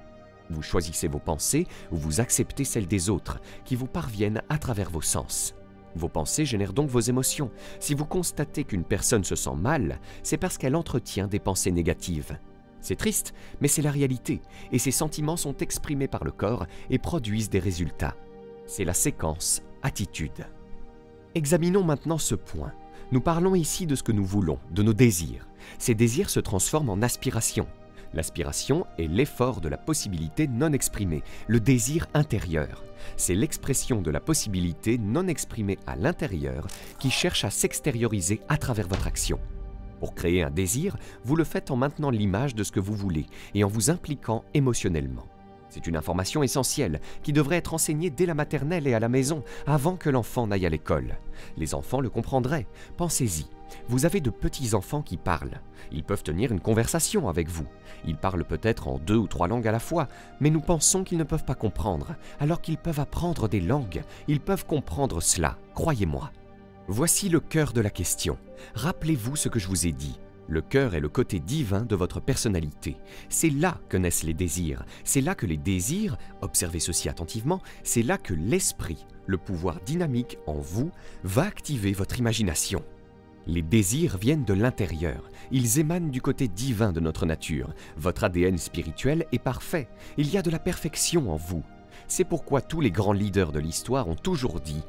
Vous 0.51 0.63
choisissez 0.63 1.09
vos 1.09 1.19
pensées 1.19 1.67
ou 1.91 1.97
vous 1.97 2.21
acceptez 2.21 2.65
celles 2.65 2.87
des 2.87 3.11
autres 3.11 3.41
qui 3.65 3.77
vous 3.77 3.87
parviennent 3.87 4.43
à 4.49 4.59
travers 4.59 4.91
vos 4.91 5.03
sens. 5.03 5.55
Vos 5.97 6.09
pensées 6.09 6.45
génèrent 6.45 6.75
donc 6.75 6.91
vos 6.91 7.01
émotions. 7.01 7.51
Si 7.81 7.95
vous 7.95 8.05
constatez 8.05 8.65
qu'une 8.65 8.85
personne 8.85 9.25
se 9.25 9.35
sent 9.35 9.57
mal, 9.57 9.99
c'est 10.23 10.37
parce 10.37 10.59
qu'elle 10.59 10.77
entretient 10.77 11.27
des 11.27 11.39
pensées 11.39 11.73
négatives. 11.73 12.39
C'est 12.81 12.97
triste, 12.97 13.35
mais 13.61 13.69
c'est 13.69 13.83
la 13.83 13.91
réalité, 13.91 14.43
et 14.71 14.79
ces 14.79 14.91
sentiments 14.91 15.39
sont 15.39 15.57
exprimés 15.57 16.07
par 16.07 16.23
le 16.23 16.31
corps 16.31 16.67
et 16.91 16.99
produisent 16.99 17.51
des 17.51 17.59
résultats. 17.59 18.15
C'est 18.67 18.85
la 18.85 18.95
séquence 18.95 19.63
attitude. 19.83 20.47
Examinons 21.35 21.83
maintenant 21.83 22.19
ce 22.19 22.35
point. 22.35 22.73
Nous 23.13 23.21
parlons 23.21 23.55
ici 23.55 23.87
de 23.87 23.95
ce 23.95 24.03
que 24.03 24.13
nous 24.13 24.25
voulons, 24.25 24.59
de 24.71 24.83
nos 24.83 24.93
désirs. 24.93 25.49
Ces 25.79 25.95
désirs 25.95 26.31
se 26.31 26.41
transforment 26.41 26.91
en 26.91 27.03
aspirations. 27.03 27.69
L'aspiration 28.17 28.87
est 28.97 29.09
l'effort 29.09 29.61
de 29.61 29.69
la 29.69 29.77
possibilité 29.77 30.49
non 30.49 30.73
exprimée, 30.73 31.23
le 31.49 31.61
désir 31.61 32.07
intérieur. 32.15 32.83
C'est 33.19 33.35
l'expression 33.35 34.01
de 34.01 34.11
la 34.11 34.21
possibilité 34.21 34.97
non 34.97 35.29
exprimée 35.29 35.79
à 35.87 35.97
l'intérieur 35.97 36.67
qui 36.99 37.11
cherche 37.11 37.45
à 37.45 37.51
s'extérioriser 37.51 38.41
à 38.49 38.57
travers 38.57 38.89
votre 38.89 39.07
action. 39.07 39.39
Pour 40.01 40.15
créer 40.15 40.43
un 40.43 40.51
désir, 40.51 40.97
vous 41.25 41.37
le 41.37 41.45
faites 41.45 41.71
en 41.71 41.77
maintenant 41.77 42.09
l'image 42.09 42.55
de 42.55 42.65
ce 42.65 42.73
que 42.73 42.81
vous 42.81 42.95
voulez 42.95 43.27
et 43.55 43.65
en 43.65 43.69
vous 43.69 43.91
impliquant 43.91 44.45
émotionnellement. 44.55 45.27
C'est 45.69 45.87
une 45.87 45.97
information 45.97 46.43
essentielle 46.43 47.03
qui 47.23 47.35
devrait 47.35 47.57
être 47.57 47.75
enseignée 47.75 48.09
dès 48.09 48.25
la 48.25 48.33
maternelle 48.33 48.87
et 48.87 48.95
à 48.95 49.01
la 49.01 49.11
maison, 49.11 49.45
avant 49.67 49.97
que 49.97 50.09
l'enfant 50.09 50.47
n'aille 50.47 50.65
à 50.65 50.71
l'école. 50.71 51.19
Les 51.59 51.75
enfants 51.75 52.01
le 52.01 52.09
comprendraient. 52.09 52.67
Pensez-y. 52.97 53.47
Vous 53.89 54.07
avez 54.07 54.21
de 54.21 54.31
petits-enfants 54.31 55.03
qui 55.03 55.17
parlent. 55.17 55.61
Ils 55.93 56.05
peuvent 56.05 56.23
tenir 56.23 56.53
une 56.53 56.61
conversation 56.61 57.29
avec 57.29 57.49
vous. 57.49 57.67
Ils 58.07 58.17
parlent 58.17 58.45
peut-être 58.45 58.89
en 58.89 58.99
deux 58.99 59.17
ou 59.17 59.27
trois 59.27 59.49
langues 59.49 59.69
à 59.69 59.73
la 59.73 59.79
fois, 59.79 60.09
mais 60.41 60.51
nous 60.51 60.61
pensons 60.61 61.05
qu'ils 61.05 61.19
ne 61.19 61.25
peuvent 61.25 61.45
pas 61.45 61.55
comprendre, 61.55 62.17
alors 62.41 62.61
qu'ils 62.61 62.79
peuvent 62.79 63.01
apprendre 63.01 63.49
des 63.49 63.61
langues. 63.61 64.03
Ils 64.29 64.41
peuvent 64.41 64.67
comprendre 64.67 65.21
cela, 65.21 65.57
croyez-moi. 65.75 66.31
Voici 66.89 67.29
le 67.29 67.41
cœur 67.41 67.73
de 67.73 67.81
la 67.81 67.91
question. 67.91 68.39
Rappelez-vous 68.75 69.37
ce 69.37 69.49
que 69.49 69.59
je 69.59 69.69
vous 69.69 69.87
ai 69.87 69.93
dit. 69.93 70.19
Le 70.49 70.63
cœur 70.63 70.95
est 70.95 71.01
le 71.01 71.09
côté 71.09 71.41
divin 71.41 71.83
de 71.83 71.97
votre 71.97 72.21
personnalité. 72.21 72.97
C'est 73.29 73.51
là 73.51 73.81
que 73.89 73.97
naissent 73.97 74.23
les 74.23 74.35
désirs. 74.35 74.85
C'est 75.03 75.21
là 75.21 75.35
que 75.35 75.47
les 75.47 75.57
désirs, 75.57 76.17
observez 76.41 76.79
ceci 76.79 77.09
attentivement, 77.09 77.61
c'est 77.83 78.03
là 78.03 78.17
que 78.19 78.35
l'esprit, 78.35 79.05
le 79.27 79.39
pouvoir 79.39 79.81
dynamique 79.85 80.39
en 80.47 80.55
vous, 80.55 80.93
va 81.25 81.43
activer 81.43 81.93
votre 81.93 82.21
imagination. 82.21 82.85
Les 83.49 83.63
désirs 83.63 84.19
viennent 84.19 84.45
de 84.45 84.55
l'intérieur. 84.55 85.31
Ils 85.53 85.79
émanent 85.79 86.09
du 86.09 86.21
côté 86.21 86.49
divin 86.49 86.93
de 86.93 86.99
notre 86.99 87.27
nature. 87.27 87.73
Votre 87.97 88.25
ADN 88.25 88.59
spirituel 88.59 89.27
est 89.31 89.39
parfait. 89.39 89.89
Il 90.17 90.29
y 90.29 90.37
a 90.37 90.43
de 90.43 90.51
la 90.51 90.59
perfection 90.59 91.31
en 91.31 91.37
vous. 91.37 91.63
C'est 92.09 92.25
pourquoi 92.25 92.61
tous 92.61 92.81
les 92.81 92.91
grands 92.91 93.13
leaders 93.13 93.53
de 93.53 93.61
l'histoire 93.61 94.09
ont 94.09 94.17
toujours 94.17 94.61
dit 94.61 94.83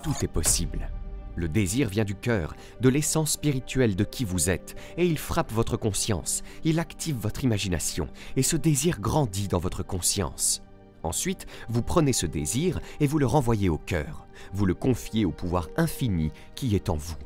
⁇Tout 0.02 0.14
est 0.22 0.28
possible⁇ 0.28 0.78
le 1.34 1.48
désir 1.48 1.88
vient 1.88 2.04
du 2.04 2.14
cœur, 2.14 2.54
de 2.82 2.90
l'essence 2.90 3.32
spirituelle 3.32 3.96
de 3.96 4.04
qui 4.04 4.26
vous 4.26 4.50
êtes, 4.50 4.76
et 4.98 5.06
il 5.06 5.16
frappe 5.16 5.50
votre 5.50 5.78
conscience, 5.78 6.42
il 6.62 6.78
active 6.78 7.16
votre 7.16 7.42
imagination, 7.42 8.06
et 8.36 8.42
ce 8.42 8.56
désir 8.56 9.00
grandit 9.00 9.48
dans 9.48 9.58
votre 9.58 9.82
conscience. 9.82 10.62
Ensuite, 11.02 11.46
vous 11.70 11.80
prenez 11.80 12.12
ce 12.12 12.26
désir 12.26 12.80
et 13.00 13.06
vous 13.06 13.18
le 13.18 13.24
renvoyez 13.24 13.70
au 13.70 13.78
cœur, 13.78 14.26
vous 14.52 14.66
le 14.66 14.74
confiez 14.74 15.24
au 15.24 15.32
pouvoir 15.32 15.68
infini 15.78 16.30
qui 16.54 16.74
est 16.74 16.90
en 16.90 16.96
vous. 16.96 17.16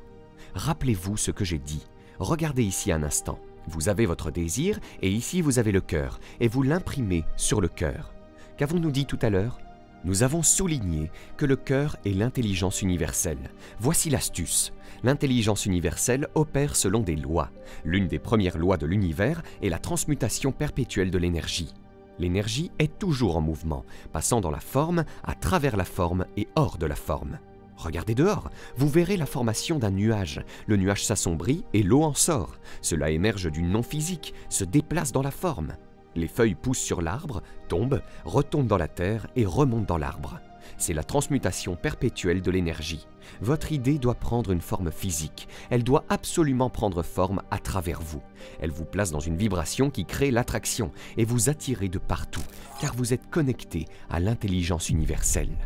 Rappelez-vous 0.56 1.18
ce 1.18 1.30
que 1.30 1.44
j'ai 1.44 1.58
dit. 1.58 1.86
Regardez 2.18 2.64
ici 2.64 2.90
un 2.90 3.02
instant. 3.02 3.38
Vous 3.68 3.90
avez 3.90 4.06
votre 4.06 4.30
désir 4.30 4.80
et 5.02 5.10
ici 5.10 5.42
vous 5.42 5.58
avez 5.58 5.70
le 5.70 5.82
cœur, 5.82 6.18
et 6.40 6.48
vous 6.48 6.62
l'imprimez 6.62 7.24
sur 7.36 7.60
le 7.60 7.68
cœur. 7.68 8.14
Qu'avons-nous 8.56 8.90
dit 8.90 9.04
tout 9.04 9.18
à 9.20 9.28
l'heure? 9.28 9.58
Nous 10.04 10.22
avons 10.22 10.42
souligné 10.42 11.10
que 11.36 11.44
le 11.44 11.56
cœur 11.56 11.98
est 12.06 12.14
l'intelligence 12.14 12.80
universelle. 12.80 13.50
Voici 13.80 14.08
l'astuce. 14.08 14.72
L'intelligence 15.04 15.66
universelle 15.66 16.26
opère 16.34 16.74
selon 16.74 17.00
des 17.00 17.16
lois. 17.16 17.50
L'une 17.84 18.08
des 18.08 18.18
premières 18.18 18.56
lois 18.56 18.78
de 18.78 18.86
l'univers 18.86 19.42
est 19.62 19.68
la 19.68 19.78
transmutation 19.78 20.52
perpétuelle 20.52 21.10
de 21.10 21.18
l'énergie. 21.18 21.74
L'énergie 22.18 22.70
est 22.78 22.98
toujours 22.98 23.36
en 23.36 23.42
mouvement, 23.42 23.84
passant 24.10 24.40
dans 24.40 24.50
la 24.50 24.60
forme, 24.60 25.04
à 25.22 25.34
travers 25.34 25.76
la 25.76 25.84
forme 25.84 26.24
et 26.38 26.48
hors 26.56 26.78
de 26.78 26.86
la 26.86 26.96
forme. 26.96 27.38
Regardez 27.76 28.14
dehors, 28.14 28.50
vous 28.76 28.88
verrez 28.88 29.16
la 29.16 29.26
formation 29.26 29.78
d'un 29.78 29.90
nuage. 29.90 30.42
Le 30.66 30.76
nuage 30.76 31.04
s'assombrit 31.04 31.64
et 31.74 31.82
l'eau 31.82 32.02
en 32.02 32.14
sort. 32.14 32.56
Cela 32.80 33.10
émerge 33.10 33.50
du 33.50 33.62
non 33.62 33.82
physique, 33.82 34.34
se 34.48 34.64
déplace 34.64 35.12
dans 35.12 35.22
la 35.22 35.30
forme. 35.30 35.74
Les 36.14 36.28
feuilles 36.28 36.54
poussent 36.54 36.78
sur 36.78 37.02
l'arbre, 37.02 37.42
tombent, 37.68 38.02
retombent 38.24 38.66
dans 38.66 38.78
la 38.78 38.88
terre 38.88 39.26
et 39.36 39.44
remontent 39.44 39.84
dans 39.84 39.98
l'arbre. 39.98 40.40
C'est 40.78 40.94
la 40.94 41.04
transmutation 41.04 41.76
perpétuelle 41.76 42.42
de 42.42 42.50
l'énergie. 42.50 43.06
Votre 43.40 43.72
idée 43.72 43.98
doit 43.98 44.14
prendre 44.14 44.50
une 44.50 44.60
forme 44.60 44.90
physique. 44.90 45.48
Elle 45.70 45.84
doit 45.84 46.04
absolument 46.08 46.70
prendre 46.70 47.02
forme 47.02 47.42
à 47.50 47.58
travers 47.58 48.00
vous. 48.00 48.22
Elle 48.60 48.70
vous 48.70 48.84
place 48.84 49.10
dans 49.10 49.20
une 49.20 49.36
vibration 49.36 49.90
qui 49.90 50.04
crée 50.04 50.30
l'attraction 50.30 50.90
et 51.16 51.24
vous 51.24 51.48
attirez 51.50 51.88
de 51.88 51.98
partout, 51.98 52.44
car 52.80 52.94
vous 52.94 53.12
êtes 53.12 53.28
connecté 53.30 53.86
à 54.10 54.20
l'intelligence 54.20 54.88
universelle. 54.90 55.56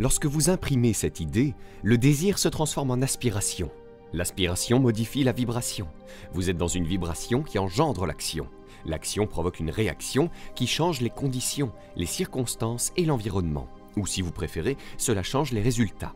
Lorsque 0.00 0.24
vous 0.24 0.48
imprimez 0.48 0.94
cette 0.94 1.20
idée, 1.20 1.54
le 1.82 1.98
désir 1.98 2.38
se 2.38 2.48
transforme 2.48 2.90
en 2.90 3.02
aspiration. 3.02 3.70
L'aspiration 4.14 4.80
modifie 4.80 5.24
la 5.24 5.32
vibration. 5.32 5.88
Vous 6.32 6.48
êtes 6.48 6.56
dans 6.56 6.68
une 6.68 6.86
vibration 6.86 7.42
qui 7.42 7.58
engendre 7.58 8.06
l'action. 8.06 8.48
L'action 8.86 9.26
provoque 9.26 9.60
une 9.60 9.68
réaction 9.68 10.30
qui 10.54 10.66
change 10.66 11.02
les 11.02 11.10
conditions, 11.10 11.70
les 11.96 12.06
circonstances 12.06 12.92
et 12.96 13.04
l'environnement. 13.04 13.68
Ou 13.98 14.06
si 14.06 14.22
vous 14.22 14.32
préférez, 14.32 14.78
cela 14.96 15.22
change 15.22 15.52
les 15.52 15.60
résultats. 15.60 16.14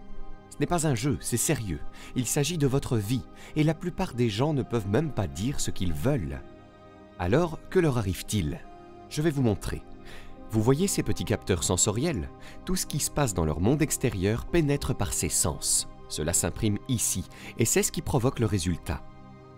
Ce 0.49 0.57
n'est 0.61 0.67
pas 0.67 0.87
un 0.87 0.95
jeu, 0.95 1.19
c'est 1.21 1.37
sérieux. 1.37 1.81
Il 2.17 2.25
s'agit 2.25 2.57
de 2.57 2.67
votre 2.67 2.97
vie, 2.97 3.21
et 3.55 3.65
la 3.65 3.75
plupart 3.75 4.15
des 4.15 4.31
gens 4.31 4.55
ne 4.55 4.63
peuvent 4.63 4.89
même 4.89 5.11
pas 5.11 5.27
dire 5.27 5.61
ce 5.61 5.71
qu'ils 5.71 5.93
veulent. 5.93 6.41
Alors, 7.19 7.59
que 7.69 7.81
leur 7.81 7.99
arrive-t-il? 7.99 8.61
Je 9.11 9.21
vais 9.21 9.31
vous 9.31 9.43
montrer. 9.43 9.83
Vous 10.55 10.63
voyez 10.63 10.87
ces 10.87 11.03
petits 11.03 11.25
capteurs 11.25 11.65
sensoriels? 11.65 12.31
Tout 12.65 12.77
ce 12.77 12.87
qui 12.87 13.01
se 13.01 13.11
passe 13.11 13.35
dans 13.35 13.45
leur 13.45 13.59
monde 13.59 13.83
extérieur 13.83 14.47
pénètre 14.47 14.95
par 14.95 15.13
ces 15.13 15.29
sens. 15.29 15.89
Cela 16.09 16.33
s'imprime 16.33 16.79
ici, 16.87 17.25
et 17.59 17.65
c'est 17.65 17.83
ce 17.83 17.91
qui 17.91 18.03
provoque 18.03 18.39
le 18.39 18.47
résultat. 18.47 19.03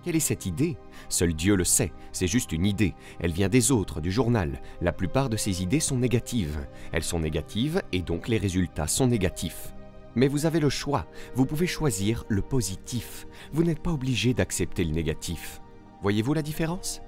Quelle 0.02 0.16
est 0.16 0.20
cette 0.20 0.46
idée? 0.46 0.78
Seul 1.10 1.34
Dieu 1.34 1.54
le 1.54 1.64
sait, 1.64 1.92
c'est 2.12 2.26
juste 2.26 2.50
une 2.50 2.64
idée. 2.64 2.94
Elle 3.20 3.32
vient 3.32 3.50
des 3.50 3.72
autres, 3.72 4.00
du 4.00 4.10
journal. 4.10 4.62
La 4.80 4.90
plupart 4.90 5.28
de 5.28 5.36
ces 5.36 5.62
idées 5.62 5.80
sont 5.80 5.98
négatives. 5.98 6.66
Elles 6.92 7.04
sont 7.04 7.20
négatives 7.20 7.82
et 7.92 8.00
donc 8.00 8.26
les 8.26 8.38
résultats 8.38 8.88
sont 8.88 9.06
négatifs. 9.06 9.74
Mais 10.14 10.28
vous 10.28 10.46
avez 10.46 10.60
le 10.60 10.70
choix, 10.70 11.04
vous 11.34 11.44
pouvez 11.44 11.66
choisir 11.66 12.24
le 12.28 12.40
positif. 12.40 13.26
Vous 13.52 13.64
n'êtes 13.64 13.82
pas 13.82 13.92
obligé 13.92 14.32
d'accepter 14.32 14.82
le 14.82 14.94
négatif. 14.94 15.60
Voyez-vous 16.00 16.32
la 16.32 16.40
différence? 16.40 17.02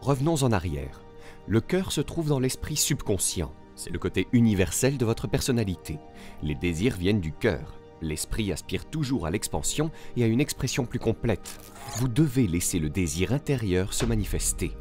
Revenons 0.00 0.42
en 0.42 0.52
arrière. 0.52 1.05
Le 1.48 1.60
cœur 1.60 1.92
se 1.92 2.00
trouve 2.00 2.28
dans 2.28 2.40
l'esprit 2.40 2.74
subconscient. 2.74 3.52
C'est 3.76 3.90
le 3.90 4.00
côté 4.00 4.26
universel 4.32 4.98
de 4.98 5.04
votre 5.04 5.28
personnalité. 5.28 5.98
Les 6.42 6.56
désirs 6.56 6.96
viennent 6.96 7.20
du 7.20 7.32
cœur. 7.32 7.78
L'esprit 8.02 8.50
aspire 8.50 8.84
toujours 8.86 9.26
à 9.26 9.30
l'expansion 9.30 9.92
et 10.16 10.24
à 10.24 10.26
une 10.26 10.40
expression 10.40 10.84
plus 10.84 10.98
complète. 10.98 11.60
Vous 11.98 12.08
devez 12.08 12.48
laisser 12.48 12.80
le 12.80 12.90
désir 12.90 13.32
intérieur 13.32 13.94
se 13.94 14.04
manifester. 14.04 14.72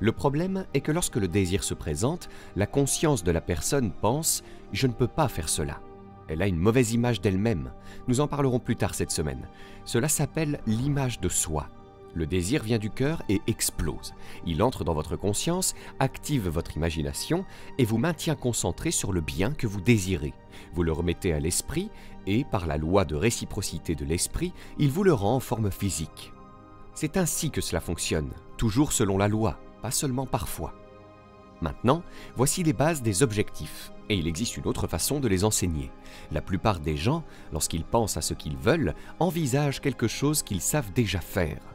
Le 0.00 0.12
problème 0.12 0.64
est 0.72 0.80
que 0.80 0.92
lorsque 0.92 1.16
le 1.16 1.28
désir 1.28 1.62
se 1.62 1.74
présente, 1.74 2.30
la 2.56 2.66
conscience 2.66 3.22
de 3.22 3.30
la 3.30 3.42
personne 3.42 3.92
pense⁇ 3.92 4.40
je 4.72 4.86
ne 4.86 4.94
peux 4.94 5.08
pas 5.08 5.28
faire 5.28 5.50
cela⁇ 5.50 5.72
Elle 6.28 6.40
a 6.40 6.46
une 6.46 6.56
mauvaise 6.56 6.94
image 6.94 7.20
d'elle-même. 7.20 7.70
Nous 8.08 8.20
en 8.20 8.28
parlerons 8.28 8.60
plus 8.60 8.76
tard 8.76 8.94
cette 8.94 9.12
semaine. 9.12 9.46
Cela 9.84 10.08
s'appelle 10.08 10.60
l'image 10.66 11.20
de 11.20 11.28
soi. 11.28 11.68
Le 12.14 12.26
désir 12.26 12.62
vient 12.62 12.78
du 12.78 12.90
cœur 12.90 13.22
et 13.28 13.42
explose. 13.48 14.14
Il 14.46 14.62
entre 14.62 14.84
dans 14.84 14.94
votre 14.94 15.16
conscience, 15.16 15.74
active 15.98 16.48
votre 16.48 16.76
imagination 16.76 17.44
et 17.76 17.84
vous 17.84 17.98
maintient 17.98 18.36
concentré 18.36 18.92
sur 18.92 19.12
le 19.12 19.20
bien 19.20 19.52
que 19.52 19.66
vous 19.66 19.80
désirez. 19.80 20.32
Vous 20.74 20.84
le 20.84 20.92
remettez 20.92 21.32
à 21.32 21.40
l'esprit 21.40 21.90
et, 22.28 22.44
par 22.44 22.66
la 22.66 22.76
loi 22.76 23.04
de 23.04 23.16
réciprocité 23.16 23.96
de 23.96 24.04
l'esprit, 24.04 24.52
il 24.78 24.90
vous 24.90 25.02
le 25.02 25.12
rend 25.12 25.34
en 25.34 25.40
forme 25.40 25.72
physique. 25.72 26.32
C'est 26.94 27.16
ainsi 27.16 27.50
que 27.50 27.60
cela 27.60 27.80
fonctionne, 27.80 28.30
toujours 28.56 28.92
selon 28.92 29.18
la 29.18 29.26
loi, 29.26 29.58
pas 29.82 29.90
seulement 29.90 30.26
parfois. 30.26 30.72
Maintenant, 31.60 32.04
voici 32.36 32.62
les 32.62 32.72
bases 32.72 33.02
des 33.02 33.24
objectifs, 33.24 33.90
et 34.08 34.14
il 34.14 34.28
existe 34.28 34.56
une 34.56 34.66
autre 34.66 34.86
façon 34.86 35.18
de 35.18 35.26
les 35.26 35.44
enseigner. 35.44 35.90
La 36.30 36.42
plupart 36.42 36.78
des 36.78 36.96
gens, 36.96 37.24
lorsqu'ils 37.52 37.84
pensent 37.84 38.16
à 38.16 38.22
ce 38.22 38.34
qu'ils 38.34 38.56
veulent, 38.56 38.94
envisagent 39.18 39.80
quelque 39.80 40.06
chose 40.06 40.44
qu'ils 40.44 40.60
savent 40.60 40.92
déjà 40.92 41.20
faire 41.20 41.73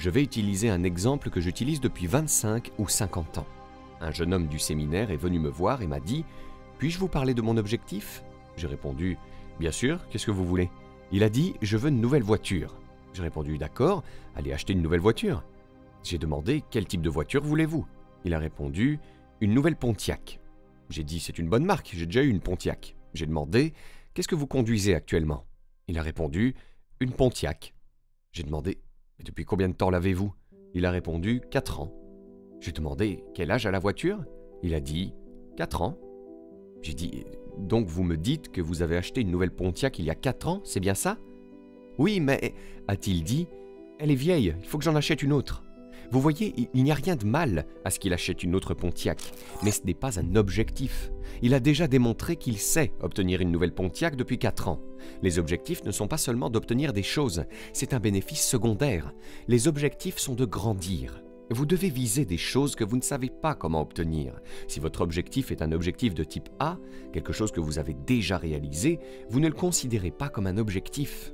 je 0.00 0.08
vais 0.08 0.22
utiliser 0.22 0.70
un 0.70 0.82
exemple 0.82 1.28
que 1.28 1.42
j'utilise 1.42 1.78
depuis 1.78 2.06
25 2.06 2.70
ou 2.78 2.88
50 2.88 3.36
ans. 3.36 3.46
Un 4.00 4.10
jeune 4.10 4.32
homme 4.32 4.46
du 4.46 4.58
séminaire 4.58 5.10
est 5.10 5.16
venu 5.16 5.38
me 5.38 5.50
voir 5.50 5.82
et 5.82 5.86
m'a 5.86 6.00
dit 6.00 6.24
Puis-je 6.78 6.98
vous 6.98 7.06
parler 7.06 7.34
de 7.34 7.42
mon 7.42 7.58
objectif? 7.58 8.24
J'ai 8.56 8.66
répondu 8.66 9.18
Bien 9.58 9.70
sûr, 9.70 10.08
qu'est-ce 10.08 10.24
que 10.24 10.30
vous 10.30 10.46
voulez? 10.46 10.70
Il 11.12 11.22
a 11.22 11.28
dit 11.28 11.52
Je 11.60 11.76
veux 11.76 11.90
une 11.90 12.00
nouvelle 12.00 12.22
voiture. 12.22 12.78
J'ai 13.12 13.20
répondu 13.20 13.58
D'accord, 13.58 14.02
allez 14.34 14.54
acheter 14.54 14.72
une 14.72 14.80
nouvelle 14.80 15.00
voiture. 15.00 15.44
J'ai 16.02 16.16
demandé 16.16 16.64
Quel 16.70 16.86
type 16.86 17.02
de 17.02 17.10
voiture 17.10 17.42
voulez-vous? 17.42 17.86
Il 18.24 18.32
a 18.32 18.38
répondu 18.38 19.00
Une 19.42 19.52
nouvelle 19.52 19.76
Pontiac. 19.76 20.40
J'ai 20.88 21.04
dit 21.04 21.20
C'est 21.20 21.38
une 21.38 21.50
bonne 21.50 21.66
marque, 21.66 21.90
j'ai 21.92 22.06
déjà 22.06 22.22
eu 22.22 22.30
une 22.30 22.40
Pontiac. 22.40 22.96
J'ai 23.12 23.26
demandé 23.26 23.74
Qu'est-ce 24.14 24.28
que 24.28 24.34
vous 24.34 24.46
conduisez 24.46 24.94
actuellement? 24.94 25.44
Il 25.88 25.98
a 25.98 26.02
répondu 26.02 26.54
Une 27.00 27.12
Pontiac. 27.12 27.74
J'ai 28.32 28.44
demandé 28.44 28.78
depuis 29.24 29.44
combien 29.44 29.68
de 29.68 29.74
temps 29.74 29.90
l'avez-vous? 29.90 30.32
Il 30.74 30.86
a 30.86 30.90
répondu 30.90 31.40
4 31.50 31.80
ans. 31.80 31.94
J'ai 32.60 32.72
demandé 32.72 33.24
quel 33.34 33.50
âge 33.50 33.66
a 33.66 33.70
la 33.70 33.78
voiture? 33.78 34.24
Il 34.62 34.74
a 34.74 34.80
dit 34.80 35.14
4 35.56 35.82
ans. 35.82 35.98
J'ai 36.82 36.94
dit 36.94 37.24
Donc 37.58 37.86
vous 37.86 38.02
me 38.02 38.16
dites 38.16 38.50
que 38.50 38.60
vous 38.60 38.82
avez 38.82 38.96
acheté 38.96 39.20
une 39.20 39.30
nouvelle 39.30 39.54
Pontiac 39.54 39.98
il 39.98 40.04
y 40.04 40.10
a 40.10 40.14
4 40.14 40.48
ans, 40.48 40.60
c'est 40.64 40.80
bien 40.80 40.94
ça? 40.94 41.18
Oui, 41.98 42.20
mais, 42.20 42.54
a-t-il 42.88 43.22
dit, 43.22 43.46
elle 43.98 44.10
est 44.10 44.14
vieille, 44.14 44.54
il 44.58 44.66
faut 44.66 44.78
que 44.78 44.84
j'en 44.84 44.96
achète 44.96 45.22
une 45.22 45.32
autre. 45.32 45.62
Vous 46.10 46.20
voyez, 46.20 46.54
il 46.74 46.82
n'y 46.82 46.90
a 46.90 46.96
rien 46.96 47.14
de 47.14 47.24
mal 47.24 47.66
à 47.84 47.90
ce 47.90 48.00
qu'il 48.00 48.12
achète 48.12 48.42
une 48.42 48.56
autre 48.56 48.74
Pontiac, 48.74 49.20
mais 49.62 49.70
ce 49.70 49.84
n'est 49.84 49.94
pas 49.94 50.18
un 50.18 50.34
objectif. 50.34 51.12
Il 51.40 51.54
a 51.54 51.60
déjà 51.60 51.86
démontré 51.86 52.34
qu'il 52.34 52.58
sait 52.58 52.92
obtenir 53.00 53.40
une 53.40 53.52
nouvelle 53.52 53.74
Pontiac 53.74 54.16
depuis 54.16 54.38
4 54.38 54.68
ans. 54.68 54.80
Les 55.22 55.38
objectifs 55.38 55.84
ne 55.84 55.92
sont 55.92 56.08
pas 56.08 56.16
seulement 56.16 56.50
d'obtenir 56.50 56.92
des 56.92 57.04
choses, 57.04 57.44
c'est 57.72 57.94
un 57.94 58.00
bénéfice 58.00 58.44
secondaire. 58.44 59.14
Les 59.46 59.68
objectifs 59.68 60.18
sont 60.18 60.34
de 60.34 60.44
grandir. 60.44 61.22
Vous 61.52 61.66
devez 61.66 61.90
viser 61.90 62.24
des 62.24 62.36
choses 62.36 62.74
que 62.74 62.84
vous 62.84 62.96
ne 62.96 63.02
savez 63.02 63.28
pas 63.28 63.54
comment 63.54 63.80
obtenir. 63.80 64.40
Si 64.66 64.78
votre 64.80 65.00
objectif 65.00 65.50
est 65.50 65.62
un 65.62 65.72
objectif 65.72 66.14
de 66.14 66.24
type 66.24 66.48
A, 66.58 66.76
quelque 67.12 67.32
chose 67.32 67.52
que 67.52 67.60
vous 67.60 67.78
avez 67.78 67.94
déjà 67.94 68.36
réalisé, 68.36 68.98
vous 69.28 69.40
ne 69.40 69.48
le 69.48 69.54
considérez 69.54 70.10
pas 70.10 70.28
comme 70.28 70.46
un 70.46 70.58
objectif. 70.58 71.32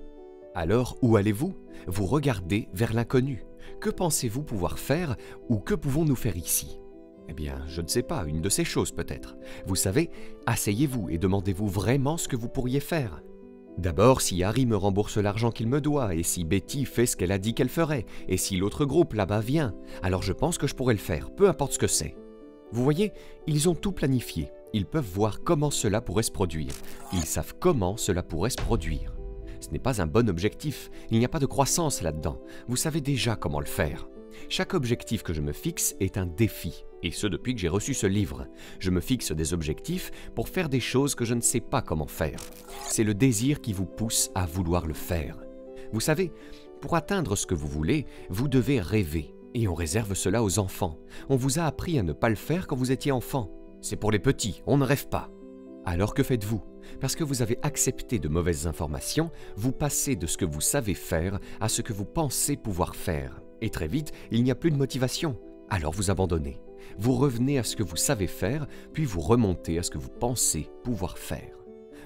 Alors, 0.56 0.96
où 1.02 1.18
allez-vous? 1.18 1.52
Vous 1.86 2.06
regardez 2.06 2.70
vers 2.72 2.94
l'inconnu. 2.94 3.44
Que 3.78 3.90
pensez-vous 3.90 4.42
pouvoir 4.42 4.78
faire 4.78 5.16
ou 5.50 5.58
que 5.58 5.74
pouvons-nous 5.74 6.16
faire 6.16 6.34
ici? 6.34 6.80
Eh 7.28 7.34
bien, 7.34 7.62
je 7.68 7.82
ne 7.82 7.88
sais 7.88 8.02
pas, 8.02 8.24
une 8.26 8.40
de 8.40 8.48
ces 8.48 8.64
choses 8.64 8.90
peut-être. 8.90 9.36
Vous 9.66 9.76
savez, 9.76 10.08
asseyez-vous 10.46 11.10
et 11.10 11.18
demandez-vous 11.18 11.68
vraiment 11.68 12.16
ce 12.16 12.26
que 12.26 12.36
vous 12.36 12.48
pourriez 12.48 12.80
faire. 12.80 13.22
D'abord, 13.76 14.22
si 14.22 14.42
Harry 14.42 14.64
me 14.64 14.78
rembourse 14.78 15.18
l'argent 15.18 15.50
qu'il 15.50 15.68
me 15.68 15.82
doit, 15.82 16.14
et 16.14 16.22
si 16.22 16.46
Betty 16.46 16.86
fait 16.86 17.04
ce 17.04 17.18
qu'elle 17.18 17.32
a 17.32 17.38
dit 17.38 17.52
qu'elle 17.52 17.68
ferait, 17.68 18.06
et 18.26 18.38
si 18.38 18.56
l'autre 18.56 18.86
groupe 18.86 19.12
là-bas 19.12 19.40
vient, 19.40 19.74
alors 20.02 20.22
je 20.22 20.32
pense 20.32 20.56
que 20.56 20.66
je 20.66 20.74
pourrais 20.74 20.94
le 20.94 20.98
faire, 20.98 21.30
peu 21.32 21.50
importe 21.50 21.72
ce 21.72 21.78
que 21.78 21.86
c'est. 21.86 22.16
Vous 22.72 22.82
voyez, 22.82 23.12
ils 23.46 23.68
ont 23.68 23.74
tout 23.74 23.92
planifié. 23.92 24.48
Ils 24.72 24.86
peuvent 24.86 25.04
voir 25.04 25.42
comment 25.44 25.70
cela 25.70 26.00
pourrait 26.00 26.22
se 26.22 26.32
produire. 26.32 26.72
Ils 27.12 27.26
savent 27.26 27.54
comment 27.60 27.98
cela 27.98 28.22
pourrait 28.22 28.48
se 28.48 28.56
produire. 28.56 29.15
Ce 29.66 29.72
n'est 29.72 29.80
pas 29.80 30.00
un 30.00 30.06
bon 30.06 30.28
objectif, 30.28 30.90
il 31.10 31.18
n'y 31.18 31.24
a 31.24 31.28
pas 31.28 31.40
de 31.40 31.46
croissance 31.46 32.00
là-dedans. 32.00 32.40
Vous 32.68 32.76
savez 32.76 33.00
déjà 33.00 33.34
comment 33.34 33.58
le 33.58 33.66
faire. 33.66 34.08
Chaque 34.48 34.74
objectif 34.74 35.24
que 35.24 35.32
je 35.32 35.40
me 35.40 35.50
fixe 35.50 35.96
est 35.98 36.18
un 36.18 36.26
défi, 36.26 36.84
et 37.02 37.10
ce 37.10 37.26
depuis 37.26 37.52
que 37.52 37.60
j'ai 37.60 37.66
reçu 37.66 37.92
ce 37.92 38.06
livre. 38.06 38.46
Je 38.78 38.92
me 38.92 39.00
fixe 39.00 39.32
des 39.32 39.52
objectifs 39.52 40.12
pour 40.36 40.48
faire 40.48 40.68
des 40.68 40.78
choses 40.78 41.16
que 41.16 41.24
je 41.24 41.34
ne 41.34 41.40
sais 41.40 41.58
pas 41.58 41.82
comment 41.82 42.06
faire. 42.06 42.38
C'est 42.84 43.02
le 43.02 43.14
désir 43.14 43.60
qui 43.60 43.72
vous 43.72 43.86
pousse 43.86 44.30
à 44.36 44.46
vouloir 44.46 44.86
le 44.86 44.94
faire. 44.94 45.36
Vous 45.92 45.98
savez, 45.98 46.30
pour 46.80 46.94
atteindre 46.94 47.34
ce 47.34 47.46
que 47.46 47.56
vous 47.56 47.66
voulez, 47.66 48.06
vous 48.30 48.46
devez 48.46 48.80
rêver, 48.80 49.34
et 49.54 49.66
on 49.66 49.74
réserve 49.74 50.14
cela 50.14 50.44
aux 50.44 50.60
enfants. 50.60 51.00
On 51.28 51.34
vous 51.34 51.58
a 51.58 51.64
appris 51.64 51.98
à 51.98 52.04
ne 52.04 52.12
pas 52.12 52.28
le 52.28 52.36
faire 52.36 52.68
quand 52.68 52.76
vous 52.76 52.92
étiez 52.92 53.10
enfant. 53.10 53.50
C'est 53.80 53.96
pour 53.96 54.12
les 54.12 54.20
petits, 54.20 54.62
on 54.64 54.76
ne 54.76 54.84
rêve 54.84 55.08
pas. 55.08 55.28
Alors 55.86 56.14
que 56.14 56.24
faites-vous? 56.24 56.62
Parce 57.00 57.14
que 57.14 57.22
vous 57.22 57.42
avez 57.42 57.58
accepté 57.62 58.18
de 58.18 58.28
mauvaises 58.28 58.66
informations, 58.66 59.30
vous 59.56 59.70
passez 59.70 60.16
de 60.16 60.26
ce 60.26 60.36
que 60.36 60.44
vous 60.44 60.60
savez 60.60 60.94
faire 60.94 61.38
à 61.60 61.68
ce 61.68 61.80
que 61.80 61.92
vous 61.92 62.04
pensez 62.04 62.56
pouvoir 62.56 62.96
faire. 62.96 63.40
Et 63.60 63.70
très 63.70 63.86
vite, 63.86 64.12
il 64.32 64.42
n'y 64.42 64.50
a 64.50 64.56
plus 64.56 64.72
de 64.72 64.76
motivation. 64.76 65.38
Alors 65.70 65.92
vous 65.92 66.10
abandonnez. 66.10 66.60
Vous 66.98 67.14
revenez 67.14 67.58
à 67.58 67.62
ce 67.62 67.76
que 67.76 67.84
vous 67.84 67.96
savez 67.96 68.26
faire, 68.26 68.66
puis 68.92 69.04
vous 69.04 69.20
remontez 69.20 69.78
à 69.78 69.84
ce 69.84 69.90
que 69.90 69.98
vous 69.98 70.10
pensez 70.10 70.68
pouvoir 70.82 71.18
faire. 71.18 71.55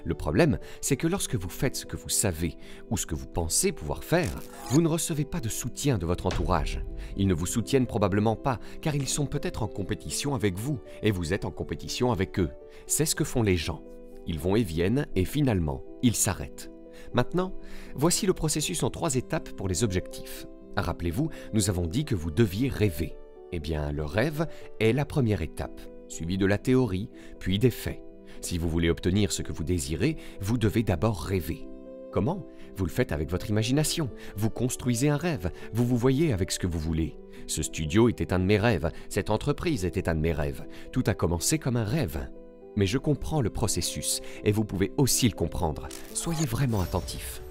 Le 0.03 0.13
problème, 0.13 0.57
c'est 0.81 0.97
que 0.97 1.07
lorsque 1.07 1.35
vous 1.35 1.49
faites 1.49 1.75
ce 1.75 1.85
que 1.85 1.97
vous 1.97 2.09
savez 2.09 2.55
ou 2.89 2.97
ce 2.97 3.05
que 3.05 3.15
vous 3.15 3.27
pensez 3.27 3.71
pouvoir 3.71 4.03
faire, 4.03 4.41
vous 4.69 4.81
ne 4.81 4.87
recevez 4.87 5.25
pas 5.25 5.39
de 5.39 5.49
soutien 5.49 5.97
de 5.97 6.05
votre 6.05 6.25
entourage. 6.25 6.83
Ils 7.17 7.27
ne 7.27 7.33
vous 7.33 7.45
soutiennent 7.45 7.87
probablement 7.87 8.35
pas, 8.35 8.59
car 8.81 8.95
ils 8.95 9.07
sont 9.07 9.25
peut-être 9.25 9.63
en 9.63 9.67
compétition 9.67 10.35
avec 10.35 10.57
vous, 10.57 10.79
et 11.03 11.11
vous 11.11 11.33
êtes 11.33 11.45
en 11.45 11.51
compétition 11.51 12.11
avec 12.11 12.39
eux. 12.39 12.49
C'est 12.87 13.05
ce 13.05 13.15
que 13.15 13.23
font 13.23 13.43
les 13.43 13.57
gens. 13.57 13.83
Ils 14.27 14.39
vont 14.39 14.55
et 14.55 14.63
viennent, 14.63 15.07
et 15.15 15.25
finalement, 15.25 15.83
ils 16.01 16.15
s'arrêtent. 16.15 16.71
Maintenant, 17.13 17.53
voici 17.95 18.25
le 18.25 18.33
processus 18.33 18.83
en 18.83 18.89
trois 18.89 19.15
étapes 19.15 19.51
pour 19.51 19.67
les 19.67 19.83
objectifs. 19.83 20.45
Rappelez-vous, 20.77 21.29
nous 21.53 21.69
avons 21.69 21.87
dit 21.87 22.05
que 22.05 22.15
vous 22.15 22.31
deviez 22.31 22.69
rêver. 22.69 23.17
Eh 23.51 23.59
bien, 23.59 23.91
le 23.91 24.05
rêve 24.05 24.47
est 24.79 24.93
la 24.93 25.05
première 25.05 25.41
étape, 25.41 25.81
suivie 26.07 26.37
de 26.37 26.45
la 26.45 26.57
théorie, 26.57 27.09
puis 27.39 27.59
des 27.59 27.71
faits. 27.71 28.01
Si 28.41 28.57
vous 28.57 28.69
voulez 28.69 28.89
obtenir 28.89 29.31
ce 29.31 29.41
que 29.41 29.51
vous 29.51 29.63
désirez, 29.63 30.17
vous 30.39 30.57
devez 30.57 30.83
d'abord 30.83 31.21
rêver. 31.21 31.67
Comment? 32.11 32.45
Vous 32.75 32.85
le 32.85 32.91
faites 32.91 33.11
avec 33.11 33.29
votre 33.29 33.49
imagination. 33.49 34.09
Vous 34.35 34.49
construisez 34.49 35.09
un 35.09 35.17
rêve. 35.17 35.51
Vous 35.73 35.85
vous 35.85 35.97
voyez 35.97 36.33
avec 36.33 36.51
ce 36.51 36.59
que 36.59 36.67
vous 36.67 36.79
voulez. 36.79 37.17
Ce 37.47 37.63
studio 37.63 38.09
était 38.09 38.33
un 38.33 38.39
de 38.39 38.45
mes 38.45 38.57
rêves. 38.57 38.91
Cette 39.09 39.29
entreprise 39.29 39.85
était 39.85 40.09
un 40.09 40.15
de 40.15 40.19
mes 40.19 40.33
rêves. 40.33 40.65
Tout 40.91 41.03
a 41.07 41.13
commencé 41.13 41.59
comme 41.59 41.77
un 41.77 41.85
rêve. 41.85 42.29
Mais 42.75 42.85
je 42.85 42.97
comprends 42.97 43.41
le 43.41 43.49
processus 43.49 44.21
et 44.43 44.51
vous 44.51 44.65
pouvez 44.65 44.91
aussi 44.97 45.27
le 45.27 45.35
comprendre. 45.35 45.87
Soyez 46.13 46.45
vraiment 46.45 46.81
attentif. 46.81 47.41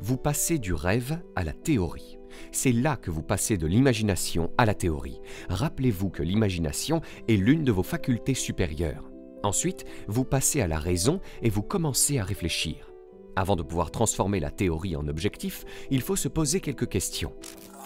Vous 0.00 0.16
passez 0.16 0.58
du 0.58 0.72
rêve 0.72 1.20
à 1.36 1.44
la 1.44 1.52
théorie. 1.52 2.18
C'est 2.50 2.72
là 2.72 2.96
que 2.96 3.10
vous 3.10 3.22
passez 3.22 3.56
de 3.56 3.66
l'imagination 3.66 4.50
à 4.58 4.64
la 4.64 4.74
théorie. 4.74 5.20
Rappelez-vous 5.48 6.10
que 6.10 6.22
l'imagination 6.22 7.02
est 7.28 7.36
l'une 7.36 7.64
de 7.64 7.72
vos 7.72 7.82
facultés 7.82 8.34
supérieures. 8.34 9.11
Ensuite, 9.42 9.84
vous 10.06 10.24
passez 10.24 10.60
à 10.60 10.68
la 10.68 10.78
raison 10.78 11.20
et 11.42 11.50
vous 11.50 11.62
commencez 11.62 12.18
à 12.18 12.24
réfléchir. 12.24 12.92
Avant 13.34 13.56
de 13.56 13.62
pouvoir 13.62 13.90
transformer 13.90 14.40
la 14.40 14.50
théorie 14.50 14.94
en 14.94 15.08
objectif, 15.08 15.64
il 15.90 16.02
faut 16.02 16.16
se 16.16 16.28
poser 16.28 16.60
quelques 16.60 16.88
questions. 16.88 17.32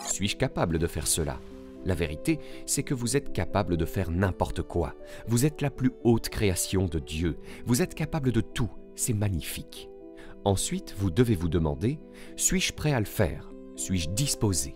Suis-je 0.04 0.36
capable 0.36 0.78
de 0.78 0.86
faire 0.86 1.06
cela? 1.06 1.40
La 1.84 1.94
vérité, 1.94 2.40
c'est 2.66 2.82
que 2.82 2.94
vous 2.94 3.16
êtes 3.16 3.32
capable 3.32 3.76
de 3.76 3.84
faire 3.84 4.10
n'importe 4.10 4.62
quoi. 4.62 4.94
Vous 5.28 5.46
êtes 5.46 5.62
la 5.62 5.70
plus 5.70 5.92
haute 6.02 6.28
création 6.28 6.86
de 6.86 6.98
Dieu. 6.98 7.36
Vous 7.64 7.80
êtes 7.80 7.94
capable 7.94 8.32
de 8.32 8.40
tout. 8.40 8.70
C'est 8.96 9.14
magnifique. 9.14 9.88
Ensuite, 10.44 10.94
vous 10.98 11.10
devez 11.10 11.36
vous 11.36 11.48
demander, 11.48 12.00
suis-je 12.36 12.72
prêt 12.72 12.92
à 12.92 13.00
le 13.00 13.06
faire? 13.06 13.52
Suis-je 13.76 14.10
disposé? 14.10 14.74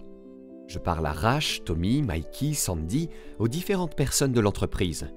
Je 0.68 0.78
parle 0.78 1.04
à 1.06 1.12
Rach, 1.12 1.62
Tommy, 1.64 2.02
Mikey, 2.02 2.54
Sandy, 2.54 3.08
aux 3.40 3.48
différentes 3.48 3.96
personnes 3.96 4.32
de 4.32 4.40
l'entreprise 4.40 5.08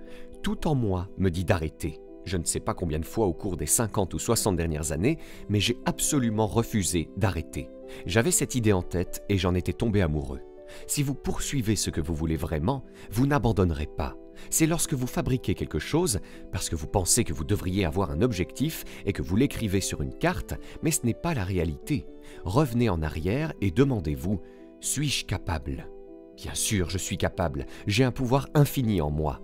tout 0.44 0.68
en 0.68 0.76
moi 0.76 1.08
me 1.18 1.32
dit 1.32 1.46
d'arrêter. 1.46 2.00
Je 2.26 2.38
ne 2.38 2.44
sais 2.44 2.60
pas 2.60 2.74
combien 2.74 3.00
de 3.00 3.06
fois 3.06 3.26
au 3.26 3.34
cours 3.34 3.58
des 3.58 3.66
50 3.66 4.14
ou 4.14 4.20
60 4.20 4.56
dernières 4.56 4.92
années, 4.92 5.18
mais 5.50 5.60
j'ai 5.60 5.78
absolument 5.86 6.48
refusé 6.48 7.10
d'arrêter. 7.18 7.70
J'avais 8.06 8.32
cette 8.32 8.56
idée 8.56 8.74
en 8.74 8.82
tête 8.82 9.24
et 9.30 9.38
j'en 9.38 9.56
étais 9.56 9.74
tombé 9.74 10.02
amoureux. 10.02 10.42
Si 10.88 11.04
vous 11.04 11.16
poursuivez 11.16 11.76
ce 11.76 11.90
que 11.90 12.02
vous 12.02 12.14
voulez 12.14 12.36
vraiment, 12.36 12.84
vous 13.12 13.26
n'abandonnerez 13.26 13.88
pas. 13.88 14.16
C'est 14.50 14.66
lorsque 14.66 14.94
vous 14.94 15.08
fabriquez 15.08 15.54
quelque 15.54 15.80
chose, 15.80 16.20
parce 16.52 16.70
que 16.70 16.76
vous 16.76 16.88
pensez 16.88 17.24
que 17.24 17.34
vous 17.34 17.44
devriez 17.44 17.86
avoir 17.86 18.12
un 18.12 18.22
objectif 18.22 18.84
et 19.06 19.14
que 19.14 19.22
vous 19.22 19.36
l'écrivez 19.36 19.82
sur 19.82 20.02
une 20.02 20.18
carte, 20.18 20.56
mais 20.82 20.92
ce 20.92 21.06
n'est 21.06 21.14
pas 21.14 21.34
la 21.34 21.44
réalité. 21.44 22.06
Revenez 22.44 22.90
en 22.90 23.02
arrière 23.02 23.54
et 23.62 23.72
demandez-vous, 23.72 24.42
suis-je 24.80 25.26
capable? 25.26 25.88
Bien 26.36 26.56
sûr, 26.56 26.90
je 26.90 26.98
suis 26.98 27.18
capable, 27.18 27.66
j'ai 27.86 28.04
un 28.04 28.12
pouvoir 28.12 28.48
infini 28.56 29.02
en 29.02 29.12
moi. 29.12 29.40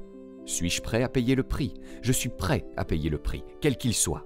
Suis-je 0.49 0.81
prêt 0.81 1.03
à 1.03 1.09
payer 1.09 1.35
le 1.35 1.43
prix? 1.43 1.75
Je 2.01 2.11
suis 2.11 2.29
prêt 2.29 2.65
à 2.75 2.83
payer 2.83 3.11
le 3.11 3.19
prix, 3.19 3.43
quel 3.61 3.77
qu'il 3.77 3.93
soit. 3.93 4.25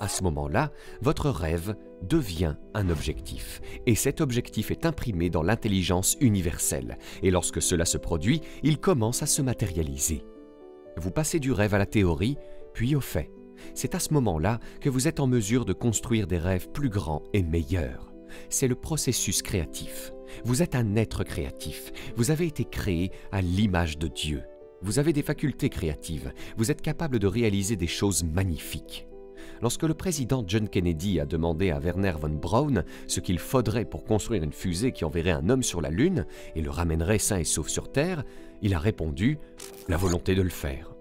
À 0.00 0.06
ce 0.06 0.22
moment-là, 0.22 0.70
votre 1.00 1.30
rêve 1.30 1.74
devient 2.02 2.56
un 2.74 2.90
objectif. 2.90 3.62
Et 3.86 3.94
cet 3.94 4.20
objectif 4.20 4.70
est 4.70 4.84
imprimé 4.84 5.30
dans 5.30 5.42
l'intelligence 5.42 6.18
universelle. 6.20 6.98
Et 7.22 7.30
lorsque 7.30 7.62
cela 7.62 7.86
se 7.86 7.96
produit, 7.96 8.42
il 8.62 8.76
commence 8.76 9.22
à 9.22 9.26
se 9.26 9.40
matérialiser. 9.40 10.26
Vous 10.98 11.10
passez 11.10 11.40
du 11.40 11.52
rêve 11.52 11.72
à 11.72 11.78
la 11.78 11.86
théorie, 11.86 12.36
puis 12.74 12.94
au 12.94 13.00
fait. 13.00 13.30
C'est 13.72 13.94
à 13.94 13.98
ce 13.98 14.12
moment-là 14.12 14.60
que 14.82 14.90
vous 14.90 15.08
êtes 15.08 15.20
en 15.20 15.26
mesure 15.26 15.64
de 15.64 15.72
construire 15.72 16.26
des 16.26 16.38
rêves 16.38 16.68
plus 16.68 16.90
grands 16.90 17.22
et 17.32 17.42
meilleurs. 17.42 18.12
C'est 18.50 18.68
le 18.68 18.74
processus 18.74 19.40
créatif. 19.40 20.12
Vous 20.44 20.62
êtes 20.62 20.74
un 20.74 20.96
être 20.96 21.24
créatif. 21.24 21.92
Vous 22.14 22.30
avez 22.30 22.46
été 22.46 22.66
créé 22.66 23.10
à 23.30 23.40
l'image 23.40 23.96
de 23.96 24.08
Dieu. 24.08 24.42
Vous 24.82 24.98
avez 24.98 25.12
des 25.12 25.22
facultés 25.22 25.68
créatives. 25.68 26.32
Vous 26.56 26.70
êtes 26.70 26.82
capable 26.82 27.18
de 27.18 27.26
réaliser 27.26 27.76
des 27.76 27.86
choses 27.86 28.24
magnifiques. 28.24 29.06
Lorsque 29.60 29.84
le 29.84 29.94
président 29.94 30.44
John 30.46 30.68
Kennedy 30.68 31.20
a 31.20 31.26
demandé 31.26 31.70
à 31.70 31.78
Werner 31.78 32.14
von 32.20 32.30
Braun 32.30 32.82
ce 33.06 33.20
qu'il 33.20 33.38
faudrait 33.38 33.84
pour 33.84 34.04
construire 34.04 34.42
une 34.42 34.52
fusée 34.52 34.90
qui 34.90 35.04
enverrait 35.04 35.30
un 35.30 35.48
homme 35.48 35.62
sur 35.62 35.80
la 35.80 35.90
Lune 35.90 36.26
et 36.56 36.62
le 36.62 36.70
ramènerait 36.70 37.20
sain 37.20 37.38
et 37.38 37.44
sauf 37.44 37.68
sur 37.68 37.92
Terre, 37.92 38.24
il 38.60 38.74
a 38.74 38.80
répondu⁇ 38.80 39.38
La 39.88 39.96
volonté 39.96 40.34
de 40.34 40.42
le 40.42 40.50
faire⁇ 40.50 40.90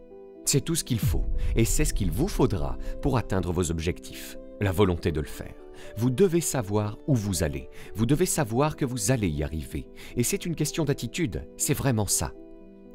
C'est 0.45 0.61
tout 0.61 0.75
ce 0.75 0.83
qu'il 0.83 0.99
faut, 0.99 1.25
et 1.55 1.65
c'est 1.65 1.85
ce 1.85 1.93
qu'il 1.93 2.11
vous 2.11 2.27
faudra 2.27 2.77
pour 3.01 3.17
atteindre 3.17 3.51
vos 3.51 3.71
objectifs. 3.71 4.37
La 4.59 4.71
volonté 4.71 5.11
de 5.11 5.21
le 5.21 5.27
faire. 5.27 5.55
Vous 5.97 6.11
devez 6.11 6.41
savoir 6.41 6.99
où 7.07 7.15
vous 7.15 7.41
allez. 7.41 7.67
Vous 7.95 8.05
devez 8.05 8.27
savoir 8.27 8.75
que 8.75 8.85
vous 8.85 9.09
allez 9.09 9.29
y 9.29 9.41
arriver. 9.43 9.87
Et 10.15 10.23
c'est 10.23 10.45
une 10.45 10.55
question 10.55 10.85
d'attitude. 10.85 11.47
C'est 11.57 11.73
vraiment 11.73 12.05
ça. 12.05 12.31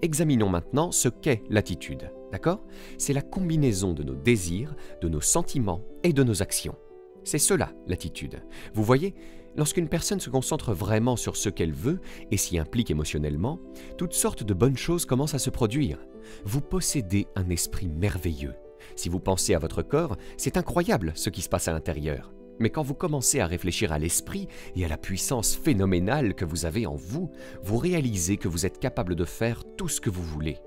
Examinons 0.02 0.48
maintenant 0.48 0.92
ce 0.92 1.08
qu'est 1.08 1.42
l'attitude. 1.48 2.10
D'accord? 2.32 2.64
C'est 2.98 3.12
la 3.12 3.22
combinaison 3.22 3.92
de 3.92 4.02
nos 4.02 4.14
désirs, 4.14 4.74
de 5.00 5.08
nos 5.08 5.20
sentiments 5.20 5.82
et 6.02 6.12
de 6.12 6.22
nos 6.22 6.42
actions. 6.42 6.76
C'est 7.24 7.38
cela, 7.38 7.72
l'attitude. 7.86 8.42
Vous 8.74 8.84
voyez, 8.84 9.14
lorsqu'une 9.56 9.88
personne 9.88 10.20
se 10.20 10.30
concentre 10.30 10.72
vraiment 10.72 11.16
sur 11.16 11.36
ce 11.36 11.48
qu'elle 11.48 11.72
veut 11.72 12.00
et 12.30 12.36
s'y 12.36 12.58
implique 12.58 12.90
émotionnellement, 12.90 13.58
toutes 13.96 14.12
sortes 14.12 14.44
de 14.44 14.54
bonnes 14.54 14.76
choses 14.76 15.06
commencent 15.06 15.34
à 15.34 15.40
se 15.40 15.50
produire. 15.50 15.98
Vous 16.44 16.60
possédez 16.60 17.26
un 17.34 17.48
esprit 17.50 17.88
merveilleux. 17.88 18.54
Si 18.94 19.08
vous 19.08 19.20
pensez 19.20 19.54
à 19.54 19.58
votre 19.58 19.82
corps, 19.82 20.16
c'est 20.36 20.56
incroyable 20.56 21.12
ce 21.14 21.30
qui 21.30 21.42
se 21.42 21.48
passe 21.48 21.68
à 21.68 21.72
l'intérieur. 21.72 22.35
Mais 22.58 22.70
quand 22.70 22.82
vous 22.82 22.94
commencez 22.94 23.40
à 23.40 23.46
réfléchir 23.46 23.92
à 23.92 23.98
l'esprit 23.98 24.48
et 24.74 24.84
à 24.84 24.88
la 24.88 24.96
puissance 24.96 25.54
phénoménale 25.54 26.34
que 26.34 26.44
vous 26.44 26.64
avez 26.64 26.86
en 26.86 26.94
vous, 26.94 27.30
vous 27.62 27.78
réalisez 27.78 28.36
que 28.36 28.48
vous 28.48 28.66
êtes 28.66 28.78
capable 28.78 29.14
de 29.14 29.24
faire 29.24 29.62
tout 29.76 29.88
ce 29.88 30.00
que 30.00 30.10
vous 30.10 30.22
voulez. 30.22 30.58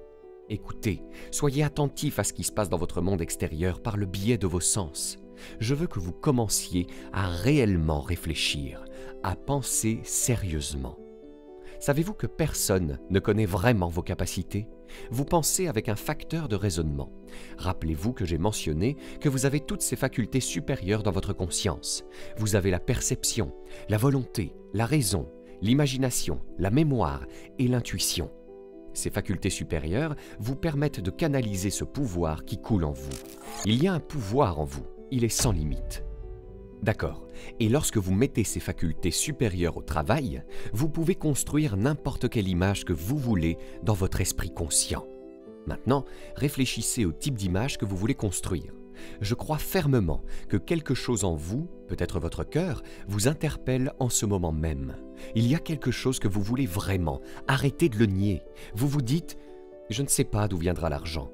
Écoutez, 0.50 1.04
soyez 1.32 1.64
attentif 1.64 2.20
à 2.20 2.24
ce 2.24 2.34
qui 2.34 2.44
se 2.44 2.52
passe 2.52 2.70
dans 2.70 2.78
votre 2.78 3.02
monde 3.02 3.22
extérieur 3.22 3.82
par 3.82 3.98
le 3.98 4.06
biais 4.06 4.38
de 4.38 4.48
vos 4.48 4.60
sens. 4.60 5.20
Je 5.60 5.76
veux 5.76 5.88
que 5.88 6.00
vous 6.00 6.12
commenciez 6.12 6.88
à 7.14 7.28
réellement 7.28 8.02
réfléchir, 8.02 8.84
à 9.24 9.36
penser 9.36 10.00
sérieusement. 10.04 10.98
Savez-vous 11.80 12.14
que 12.14 12.28
personne 12.28 13.00
ne 13.10 13.20
connaît 13.20 13.46
vraiment 13.46 13.88
vos 13.88 14.02
capacités? 14.02 14.68
Vous 15.12 15.24
pensez 15.24 15.68
avec 15.68 15.88
un 15.88 15.96
facteur 15.96 16.50
de 16.50 16.56
raisonnement. 16.56 17.12
Rappelez-vous 17.58 18.12
que 18.12 18.26
j'ai 18.26 18.38
mentionné 18.38 18.98
que 19.22 19.30
vous 19.30 19.46
avez 19.46 19.62
toutes 19.62 19.82
ces 19.82 19.96
facultés 19.96 20.42
supérieures 20.42 21.04
dans 21.04 21.12
votre 21.12 21.32
conscience. 21.32 22.04
Vous 22.38 22.56
avez 22.56 22.70
la 22.70 22.80
perception, 22.80 23.54
la 23.88 23.98
volonté, 23.98 24.54
la 24.74 24.86
raison, 24.86 25.30
l'imagination, 25.62 26.42
la 26.58 26.70
mémoire 26.70 27.26
et 27.60 27.68
l'intuition. 27.68 28.30
Ces 28.94 29.10
facultés 29.10 29.52
supérieures 29.52 30.16
vous 30.40 30.56
permettent 30.56 31.00
de 31.00 31.12
canaliser 31.12 31.70
ce 31.70 31.86
pouvoir 31.86 32.44
qui 32.44 32.60
coule 32.60 32.84
en 32.84 32.92
vous. 32.92 33.10
Il 33.66 33.82
y 33.82 33.88
a 33.88 33.94
un 33.94 34.00
pouvoir 34.00 34.60
en 34.60 34.66
vous, 34.66 34.86
il 35.12 35.24
est 35.24 35.30
sans 35.30 35.52
limite. 35.52 36.04
D'accord. 36.82 37.28
Et 37.60 37.68
lorsque 37.70 37.98
vous 37.98 38.14
mettez 38.14 38.44
ces 38.44 38.60
facultés 38.60 39.12
supérieures 39.12 39.78
au 39.78 39.82
travail, 39.82 40.44
vous 40.72 40.90
pouvez 40.90 41.16
construire 41.16 41.76
n'importe 41.76 42.30
quelle 42.30 42.48
image 42.48 42.86
que 42.86 42.94
vous 42.94 43.18
voulez 43.18 43.58
dans 43.84 43.94
votre 43.94 44.22
esprit 44.22 44.54
conscient. 44.54 45.06
Maintenant, 45.68 46.06
réfléchissez 46.36 47.06
au 47.06 47.12
type 47.12 47.36
d'image 47.36 47.78
que 47.78 47.86
vous 47.86 47.98
voulez 47.98 48.16
construire. 48.16 48.74
Je 49.22 49.36
crois 49.36 49.58
fermement 49.58 50.24
que 50.48 50.58
quelque 50.58 50.94
chose 50.94 51.24
en 51.24 51.36
vous, 51.36 51.68
peut-être 51.88 52.20
votre 52.20 52.44
cœur, 52.44 52.82
vous 53.08 53.28
interpelle 53.28 53.94
en 54.00 54.10
ce 54.10 54.26
moment 54.26 54.52
même. 54.52 54.96
Il 55.36 55.48
y 55.48 55.56
a 55.56 55.60
quelque 55.60 55.92
chose 55.92 56.20
que 56.20 56.28
vous 56.28 56.42
voulez 56.42 56.66
vraiment. 56.66 57.22
Arrêtez 57.48 57.90
de 57.90 57.98
le 57.98 58.06
nier. 58.06 58.42
Vous 58.76 58.88
vous 58.88 59.02
dites⁇ 59.02 59.34
Je 59.90 60.02
ne 60.02 60.08
sais 60.08 60.24
pas 60.24 60.48
d'où 60.48 60.58
viendra 60.58 60.90
l'argent. 60.90 61.32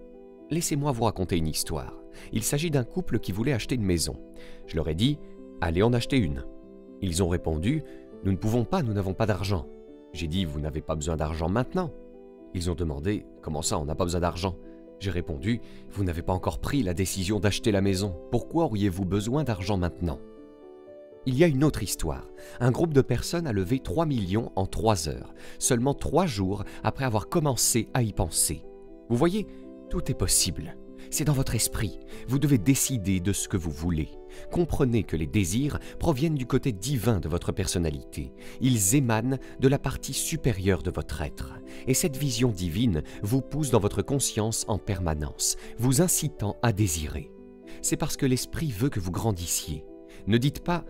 Laissez-moi 0.52 0.92
vous 0.92 1.06
raconter 1.06 1.38
une 1.38 1.48
histoire. 1.48 1.98
Il 2.32 2.44
s'agit 2.44 2.72
d'un 2.72 2.84
couple 2.84 3.20
qui 3.20 3.32
voulait 3.32 3.54
acheter 3.54 3.76
une 3.76 3.84
maison. 3.84 4.20
Je 4.68 4.76
leur 4.76 4.88
ai 4.88 4.96
dit⁇ 4.96 5.18
Allez 5.62 5.84
en 5.84 5.94
acheter 5.94 6.18
une. 6.18 6.44
Ils 7.02 7.24
ont 7.24 7.30
répondu⁇ 7.30 7.80
Nous 8.24 8.32
ne 8.32 8.38
pouvons 8.38 8.66
pas, 8.66 8.82
nous 8.82 8.94
n'avons 8.94 9.14
pas 9.14 9.26
d'argent. 9.26 9.68
J'ai 10.14 10.28
dit⁇ 10.28 10.46
Vous 10.48 10.60
n'avez 10.60 10.82
pas 10.82 10.96
besoin 10.96 11.16
d'argent 11.16 11.50
maintenant. 11.50 11.92
Ils 12.54 12.70
ont 12.70 12.76
demandé⁇ 12.76 13.20
Comment 13.42 13.62
ça, 13.62 13.80
on 13.80 13.86
n'a 13.86 13.96
pas 13.96 14.06
besoin 14.06 14.22
d'argent? 14.22 14.56
J'ai 15.00 15.12
répondu⁇ 15.12 15.56
Vous 15.92 16.04
n'avez 16.04 16.22
pas 16.22 16.34
encore 16.34 16.60
pris 16.60 16.84
la 16.84 16.94
décision 16.94 17.40
d'acheter 17.40 17.72
la 17.72 17.82
maison. 17.82 18.16
Pourquoi 18.32 18.66
auriez-vous 18.66 19.06
besoin 19.06 19.44
d'argent 19.44 19.78
maintenant? 19.78 20.20
Il 21.26 21.38
y 21.38 21.44
a 21.44 21.48
une 21.48 21.64
autre 21.64 21.82
histoire. 21.82 22.30
Un 22.60 22.72
groupe 22.72 22.94
de 22.94 23.02
personnes 23.02 23.48
a 23.48 23.54
levé 23.54 23.80
3 23.80 24.06
millions 24.06 24.52
en 24.56 24.68
3 24.68 25.10
heures, 25.10 25.34
seulement 25.58 25.96
3 25.96 26.28
jours 26.28 26.64
après 26.84 27.06
avoir 27.06 27.30
commencé 27.30 27.90
à 27.96 28.04
y 28.04 28.14
penser. 28.14 28.64
Vous 29.10 29.18
voyez, 29.18 29.48
tout 29.90 30.12
est 30.12 30.16
possible. 30.16 30.76
C'est 31.12 31.26
dans 31.26 31.34
votre 31.34 31.56
esprit. 31.56 32.00
Vous 32.28 32.40
devez 32.40 32.58
décider 32.58 33.20
de 33.20 33.34
ce 33.34 33.48
que 33.48 33.58
vous 33.58 33.72
voulez. 33.72 34.10
Comprenez 34.52 35.04
que 35.04 35.16
les 35.16 35.28
désirs 35.28 35.80
proviennent 36.00 36.36
du 36.36 36.46
côté 36.46 36.72
divin 36.72 37.20
de 37.20 37.30
votre 37.30 37.52
personnalité. 37.52 38.34
Ils 38.62 38.96
émanent 38.96 39.38
de 39.60 39.68
la 39.68 39.80
partie 39.80 40.14
supérieure 40.14 40.84
de 40.84 40.92
votre 40.92 41.22
être. 41.22 41.54
Et 41.88 41.94
cette 41.94 42.18
vision 42.18 42.52
divine 42.52 43.04
vous 43.24 43.42
pousse 43.42 43.72
dans 43.72 43.80
votre 43.80 44.02
conscience 44.02 44.66
en 44.68 44.78
permanence, 44.78 45.58
vous 45.78 46.02
incitant 46.02 46.58
à 46.62 46.74
désirer. 46.74 47.32
C'est 47.82 47.98
parce 47.98 48.18
que 48.18 48.26
l'esprit 48.26 48.72
veut 48.72 48.90
que 48.90 49.00
vous 49.00 49.12
grandissiez. 49.12 49.86
Ne 50.28 50.38
dites 50.38 50.64
pas⁇ 50.64 50.80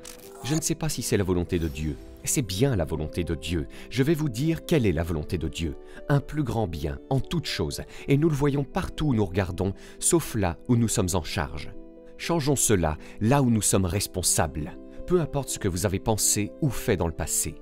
Je 0.46 0.54
ne 0.54 0.62
sais 0.62 0.76
pas 0.76 0.90
si 0.90 1.02
c'est 1.02 1.18
la 1.18 1.24
volonté 1.24 1.58
de 1.58 1.68
Dieu⁇ 1.68 1.92
c'est 2.28 2.42
bien 2.42 2.76
la 2.76 2.86
volonté 2.86 3.24
de 3.24 3.36
Dieu. 3.36 3.68
Je 3.90 4.04
vais 4.04 4.14
vous 4.14 4.30
dire 4.30 4.66
quelle 4.66 4.86
est 4.86 4.92
la 4.92 5.04
volonté 5.04 5.38
de 5.38 5.48
Dieu. 5.48 5.76
Un 6.10 6.20
plus 6.20 6.44
grand 6.44 6.68
bien 6.68 7.00
en 7.10 7.20
toutes 7.20 7.48
choses, 7.48 7.82
et 8.08 8.18
nous 8.18 8.30
le 8.30 8.36
voyons 8.36 8.64
partout 8.64 9.08
où 9.08 9.14
nous 9.16 9.26
regardons, 9.26 9.74
sauf 10.00 10.36
là 10.36 10.58
où 10.68 10.76
nous 10.76 10.88
sommes 10.88 11.10
en 11.14 11.24
charge. 11.24 11.72
Changeons 12.18 12.56
cela 12.56 12.98
là 13.22 13.42
où 13.42 13.50
nous 13.50 13.62
sommes 13.62 13.86
responsables, 13.86 14.78
peu 15.08 15.20
importe 15.20 15.50
ce 15.50 15.60
que 15.60 15.68
vous 15.68 15.86
avez 15.86 16.00
pensé 16.00 16.52
ou 16.62 16.70
fait 16.70 16.98
dans 16.98 17.08
le 17.08 17.14
passé. 17.14 17.56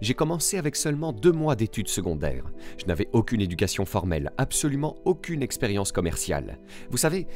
J'ai 0.00 0.14
commencé 0.14 0.58
avec 0.58 0.76
seulement 0.76 1.12
deux 1.12 1.32
mois 1.32 1.56
d'études 1.56 1.88
secondaires. 1.88 2.52
Je 2.76 2.86
n'avais 2.86 3.08
aucune 3.12 3.40
éducation 3.40 3.84
formelle, 3.86 4.30
absolument 4.36 4.96
aucune 5.04 5.42
expérience 5.42 5.92
commerciale. 5.92 6.58
Vous 6.90 6.98
savez, 6.98 7.26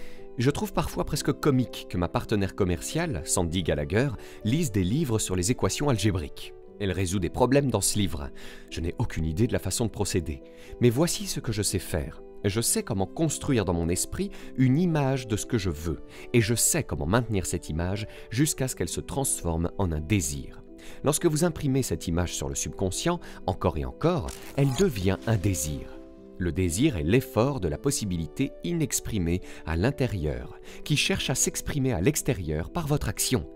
je 0.40 0.50
trouve 0.50 0.72
parfois 0.72 1.04
presque 1.04 1.32
comique 1.32 1.86
que 1.90 1.98
ma 1.98 2.08
partenaire 2.08 2.54
commerciale, 2.54 3.22
Sandy 3.24 3.62
Gallagher, 3.62 4.08
lise 4.44 4.72
des 4.72 4.84
livres 4.84 5.18
sur 5.18 5.36
les 5.36 5.50
équations 5.50 5.88
algébriques. 5.88 6.54
Elle 6.80 6.92
résout 6.92 7.18
des 7.18 7.28
problèmes 7.28 7.70
dans 7.70 7.82
ce 7.82 7.98
livre. 7.98 8.30
Je 8.70 8.80
n'ai 8.80 8.94
aucune 8.98 9.26
idée 9.26 9.46
de 9.46 9.52
la 9.52 9.58
façon 9.58 9.84
de 9.84 9.90
procéder. 9.90 10.42
Mais 10.80 10.88
voici 10.88 11.26
ce 11.26 11.40
que 11.40 11.52
je 11.52 11.62
sais 11.62 11.78
faire. 11.78 12.22
Je 12.42 12.62
sais 12.62 12.82
comment 12.82 13.06
construire 13.06 13.66
dans 13.66 13.74
mon 13.74 13.90
esprit 13.90 14.30
une 14.56 14.78
image 14.78 15.28
de 15.28 15.36
ce 15.36 15.44
que 15.44 15.58
je 15.58 15.68
veux. 15.68 16.00
Et 16.32 16.40
je 16.40 16.54
sais 16.54 16.84
comment 16.84 17.06
maintenir 17.06 17.44
cette 17.44 17.68
image 17.68 18.06
jusqu'à 18.30 18.66
ce 18.66 18.76
qu'elle 18.76 18.88
se 18.88 19.02
transforme 19.02 19.70
en 19.76 19.92
un 19.92 20.00
désir. 20.00 20.62
Lorsque 21.04 21.26
vous 21.26 21.44
imprimez 21.44 21.82
cette 21.82 22.08
image 22.08 22.34
sur 22.34 22.48
le 22.48 22.54
subconscient, 22.54 23.20
encore 23.46 23.76
et 23.76 23.84
encore, 23.84 24.30
elle 24.56 24.72
devient 24.78 25.18
un 25.26 25.36
désir. 25.36 25.99
Le 26.40 26.52
désir 26.52 26.96
est 26.96 27.02
l'effort 27.02 27.60
de 27.60 27.68
la 27.68 27.76
possibilité 27.76 28.50
inexprimée 28.64 29.42
à 29.66 29.76
l'intérieur, 29.76 30.58
qui 30.84 30.96
cherche 30.96 31.28
à 31.28 31.34
s'exprimer 31.34 31.92
à 31.92 32.00
l'extérieur 32.00 32.70
par 32.70 32.86
votre 32.86 33.10
action. 33.10 33.46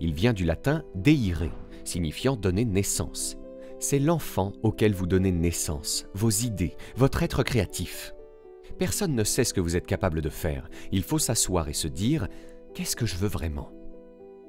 Il 0.00 0.12
vient 0.12 0.32
du 0.32 0.44
latin 0.44 0.82
déirer, 0.96 1.52
signifiant 1.84 2.34
donner 2.34 2.64
naissance. 2.64 3.36
C'est 3.78 4.00
l'enfant 4.00 4.54
auquel 4.64 4.92
vous 4.92 5.06
donnez 5.06 5.30
naissance, 5.30 6.06
vos 6.14 6.30
idées, 6.30 6.74
votre 6.96 7.22
être 7.22 7.44
créatif. 7.44 8.12
Personne 8.76 9.14
ne 9.14 9.22
sait 9.22 9.44
ce 9.44 9.54
que 9.54 9.60
vous 9.60 9.76
êtes 9.76 9.86
capable 9.86 10.20
de 10.20 10.28
faire. 10.28 10.68
Il 10.90 11.04
faut 11.04 11.20
s'asseoir 11.20 11.68
et 11.68 11.74
se 11.74 11.86
dire 11.86 12.26
Qu'est-ce 12.74 12.96
que 12.96 13.06
je 13.06 13.14
veux 13.14 13.28
vraiment? 13.28 13.70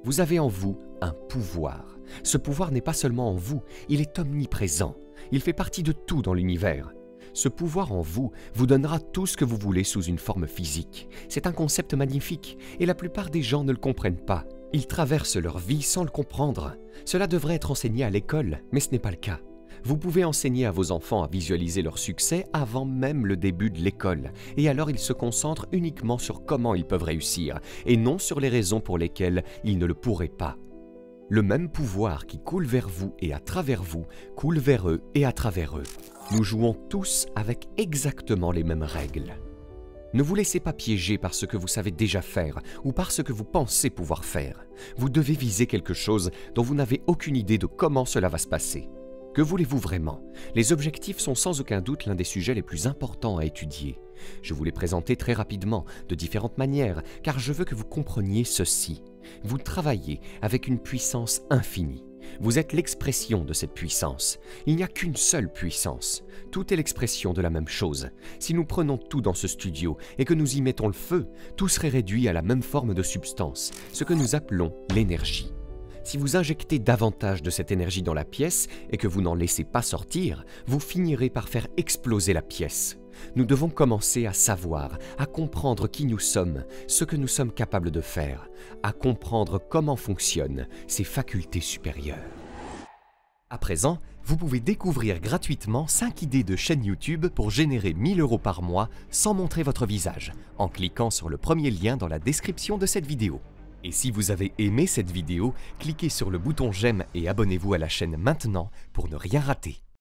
Vous 0.02 0.18
avez 0.18 0.40
en 0.40 0.48
vous 0.48 0.80
un 1.00 1.12
pouvoir. 1.28 2.00
Ce 2.24 2.38
pouvoir 2.38 2.72
n'est 2.72 2.80
pas 2.80 2.92
seulement 2.92 3.30
en 3.30 3.36
vous, 3.36 3.62
il 3.88 4.00
est 4.00 4.18
omniprésent. 4.18 4.96
Il 5.30 5.40
fait 5.40 5.52
partie 5.52 5.84
de 5.84 5.92
tout 5.92 6.22
dans 6.22 6.34
l'univers. 6.34 6.92
Ce 7.34 7.48
pouvoir 7.48 7.92
en 7.92 8.00
vous 8.00 8.32
vous 8.54 8.66
donnera 8.66 9.00
tout 9.00 9.26
ce 9.26 9.36
que 9.36 9.44
vous 9.44 9.56
voulez 9.56 9.84
sous 9.84 10.02
une 10.02 10.18
forme 10.18 10.46
physique. 10.46 11.08
C'est 11.28 11.46
un 11.46 11.52
concept 11.52 11.92
magnifique 11.92 12.56
et 12.80 12.86
la 12.86 12.94
plupart 12.94 13.28
des 13.28 13.42
gens 13.42 13.64
ne 13.64 13.72
le 13.72 13.78
comprennent 13.78 14.24
pas. 14.24 14.44
Ils 14.72 14.86
traversent 14.86 15.36
leur 15.36 15.58
vie 15.58 15.82
sans 15.82 16.04
le 16.04 16.10
comprendre. 16.10 16.76
Cela 17.04 17.26
devrait 17.26 17.56
être 17.56 17.72
enseigné 17.72 18.04
à 18.04 18.10
l'école, 18.10 18.62
mais 18.72 18.80
ce 18.80 18.90
n'est 18.90 18.98
pas 18.98 19.10
le 19.10 19.16
cas. 19.16 19.40
Vous 19.82 19.98
pouvez 19.98 20.24
enseigner 20.24 20.64
à 20.64 20.70
vos 20.70 20.92
enfants 20.92 21.22
à 21.22 21.28
visualiser 21.28 21.82
leur 21.82 21.98
succès 21.98 22.46
avant 22.52 22.86
même 22.86 23.26
le 23.26 23.36
début 23.36 23.70
de 23.70 23.80
l'école, 23.80 24.32
et 24.56 24.68
alors 24.68 24.90
ils 24.90 24.98
se 24.98 25.12
concentrent 25.12 25.66
uniquement 25.72 26.16
sur 26.16 26.44
comment 26.44 26.74
ils 26.74 26.86
peuvent 26.86 27.02
réussir, 27.02 27.60
et 27.84 27.96
non 27.96 28.18
sur 28.18 28.40
les 28.40 28.48
raisons 28.48 28.80
pour 28.80 28.96
lesquelles 28.96 29.44
ils 29.62 29.78
ne 29.78 29.86
le 29.86 29.94
pourraient 29.94 30.28
pas. 30.28 30.56
Le 31.30 31.40
même 31.40 31.70
pouvoir 31.70 32.26
qui 32.26 32.38
coule 32.38 32.66
vers 32.66 32.88
vous 32.88 33.14
et 33.18 33.32
à 33.32 33.38
travers 33.38 33.82
vous 33.82 34.04
coule 34.36 34.58
vers 34.58 34.90
eux 34.90 35.02
et 35.14 35.24
à 35.24 35.32
travers 35.32 35.78
eux. 35.78 35.84
Nous 36.32 36.44
jouons 36.44 36.74
tous 36.90 37.26
avec 37.34 37.66
exactement 37.78 38.52
les 38.52 38.62
mêmes 38.62 38.82
règles. 38.82 39.34
Ne 40.12 40.22
vous 40.22 40.34
laissez 40.34 40.60
pas 40.60 40.74
piéger 40.74 41.16
par 41.16 41.32
ce 41.32 41.46
que 41.46 41.56
vous 41.56 41.66
savez 41.66 41.90
déjà 41.90 42.20
faire 42.20 42.60
ou 42.84 42.92
par 42.92 43.10
ce 43.10 43.22
que 43.22 43.32
vous 43.32 43.44
pensez 43.44 43.88
pouvoir 43.88 44.22
faire. 44.24 44.66
Vous 44.98 45.08
devez 45.08 45.32
viser 45.32 45.66
quelque 45.66 45.94
chose 45.94 46.30
dont 46.54 46.62
vous 46.62 46.74
n'avez 46.74 47.00
aucune 47.06 47.36
idée 47.36 47.58
de 47.58 47.66
comment 47.66 48.04
cela 48.04 48.28
va 48.28 48.38
se 48.38 48.46
passer. 48.46 48.90
Que 49.32 49.42
voulez-vous 49.42 49.78
vraiment? 49.78 50.22
Les 50.54 50.72
objectifs 50.72 51.20
sont 51.20 51.34
sans 51.34 51.58
aucun 51.58 51.80
doute 51.80 52.04
l'un 52.04 52.14
des 52.14 52.22
sujets 52.22 52.54
les 52.54 52.62
plus 52.62 52.86
importants 52.86 53.38
à 53.38 53.46
étudier. 53.46 53.98
Je 54.42 54.52
vous 54.52 54.62
les 54.62 54.72
présenter 54.72 55.16
très 55.16 55.32
rapidement, 55.32 55.86
de 56.08 56.14
différentes 56.14 56.58
manières, 56.58 57.02
car 57.22 57.38
je 57.38 57.52
veux 57.52 57.64
que 57.64 57.74
vous 57.74 57.84
compreniez 57.84 58.44
ceci. 58.44 59.02
Vous 59.42 59.58
travaillez 59.58 60.20
avec 60.42 60.66
une 60.66 60.78
puissance 60.78 61.42
infinie. 61.50 62.04
Vous 62.40 62.58
êtes 62.58 62.72
l'expression 62.72 63.44
de 63.44 63.52
cette 63.52 63.74
puissance. 63.74 64.38
Il 64.66 64.76
n'y 64.76 64.82
a 64.82 64.88
qu'une 64.88 65.16
seule 65.16 65.52
puissance. 65.52 66.24
Tout 66.50 66.72
est 66.72 66.76
l'expression 66.76 67.32
de 67.32 67.42
la 67.42 67.50
même 67.50 67.68
chose. 67.68 68.10
Si 68.38 68.54
nous 68.54 68.64
prenons 68.64 68.98
tout 68.98 69.20
dans 69.20 69.34
ce 69.34 69.48
studio 69.48 69.96
et 70.18 70.24
que 70.24 70.34
nous 70.34 70.56
y 70.56 70.62
mettons 70.62 70.86
le 70.86 70.92
feu, 70.92 71.26
tout 71.56 71.68
serait 71.68 71.88
réduit 71.88 72.28
à 72.28 72.32
la 72.32 72.42
même 72.42 72.62
forme 72.62 72.94
de 72.94 73.02
substance, 73.02 73.70
ce 73.92 74.04
que 74.04 74.14
nous 74.14 74.34
appelons 74.34 74.74
l'énergie. 74.94 75.52
Si 76.02 76.18
vous 76.18 76.36
injectez 76.36 76.78
davantage 76.78 77.42
de 77.42 77.50
cette 77.50 77.72
énergie 77.72 78.02
dans 78.02 78.14
la 78.14 78.26
pièce 78.26 78.68
et 78.90 78.98
que 78.98 79.08
vous 79.08 79.22
n'en 79.22 79.34
laissez 79.34 79.64
pas 79.64 79.82
sortir, 79.82 80.44
vous 80.66 80.80
finirez 80.80 81.30
par 81.30 81.48
faire 81.48 81.66
exploser 81.78 82.34
la 82.34 82.42
pièce. 82.42 82.98
Nous 83.36 83.44
devons 83.44 83.68
commencer 83.68 84.26
à 84.26 84.32
savoir, 84.32 84.98
à 85.18 85.26
comprendre 85.26 85.88
qui 85.88 86.06
nous 86.06 86.18
sommes, 86.18 86.64
ce 86.88 87.04
que 87.04 87.16
nous 87.16 87.28
sommes 87.28 87.52
capables 87.52 87.90
de 87.90 88.00
faire, 88.00 88.48
à 88.82 88.92
comprendre 88.92 89.60
comment 89.68 89.96
fonctionnent 89.96 90.66
ces 90.86 91.04
facultés 91.04 91.60
supérieures. 91.60 92.18
À 93.50 93.58
présent, 93.58 93.98
vous 94.24 94.36
pouvez 94.36 94.58
découvrir 94.58 95.20
gratuitement 95.20 95.86
5 95.86 96.22
idées 96.22 96.44
de 96.44 96.56
chaîne 96.56 96.84
YouTube 96.84 97.26
pour 97.26 97.50
générer 97.50 97.92
1000 97.92 98.20
euros 98.20 98.38
par 98.38 98.62
mois 98.62 98.88
sans 99.10 99.34
montrer 99.34 99.62
votre 99.62 99.86
visage, 99.86 100.32
en 100.56 100.68
cliquant 100.68 101.10
sur 101.10 101.28
le 101.28 101.36
premier 101.36 101.70
lien 101.70 101.96
dans 101.96 102.08
la 102.08 102.18
description 102.18 102.78
de 102.78 102.86
cette 102.86 103.06
vidéo. 103.06 103.40
Et 103.84 103.92
si 103.92 104.10
vous 104.10 104.30
avez 104.30 104.52
aimé 104.58 104.86
cette 104.86 105.10
vidéo, 105.10 105.52
cliquez 105.78 106.08
sur 106.08 106.30
le 106.30 106.38
bouton 106.38 106.72
j'aime 106.72 107.04
et 107.14 107.28
abonnez-vous 107.28 107.74
à 107.74 107.78
la 107.78 107.88
chaîne 107.88 108.16
maintenant 108.16 108.70
pour 108.94 109.10
ne 109.10 109.16
rien 109.16 109.40
rater. 109.40 109.83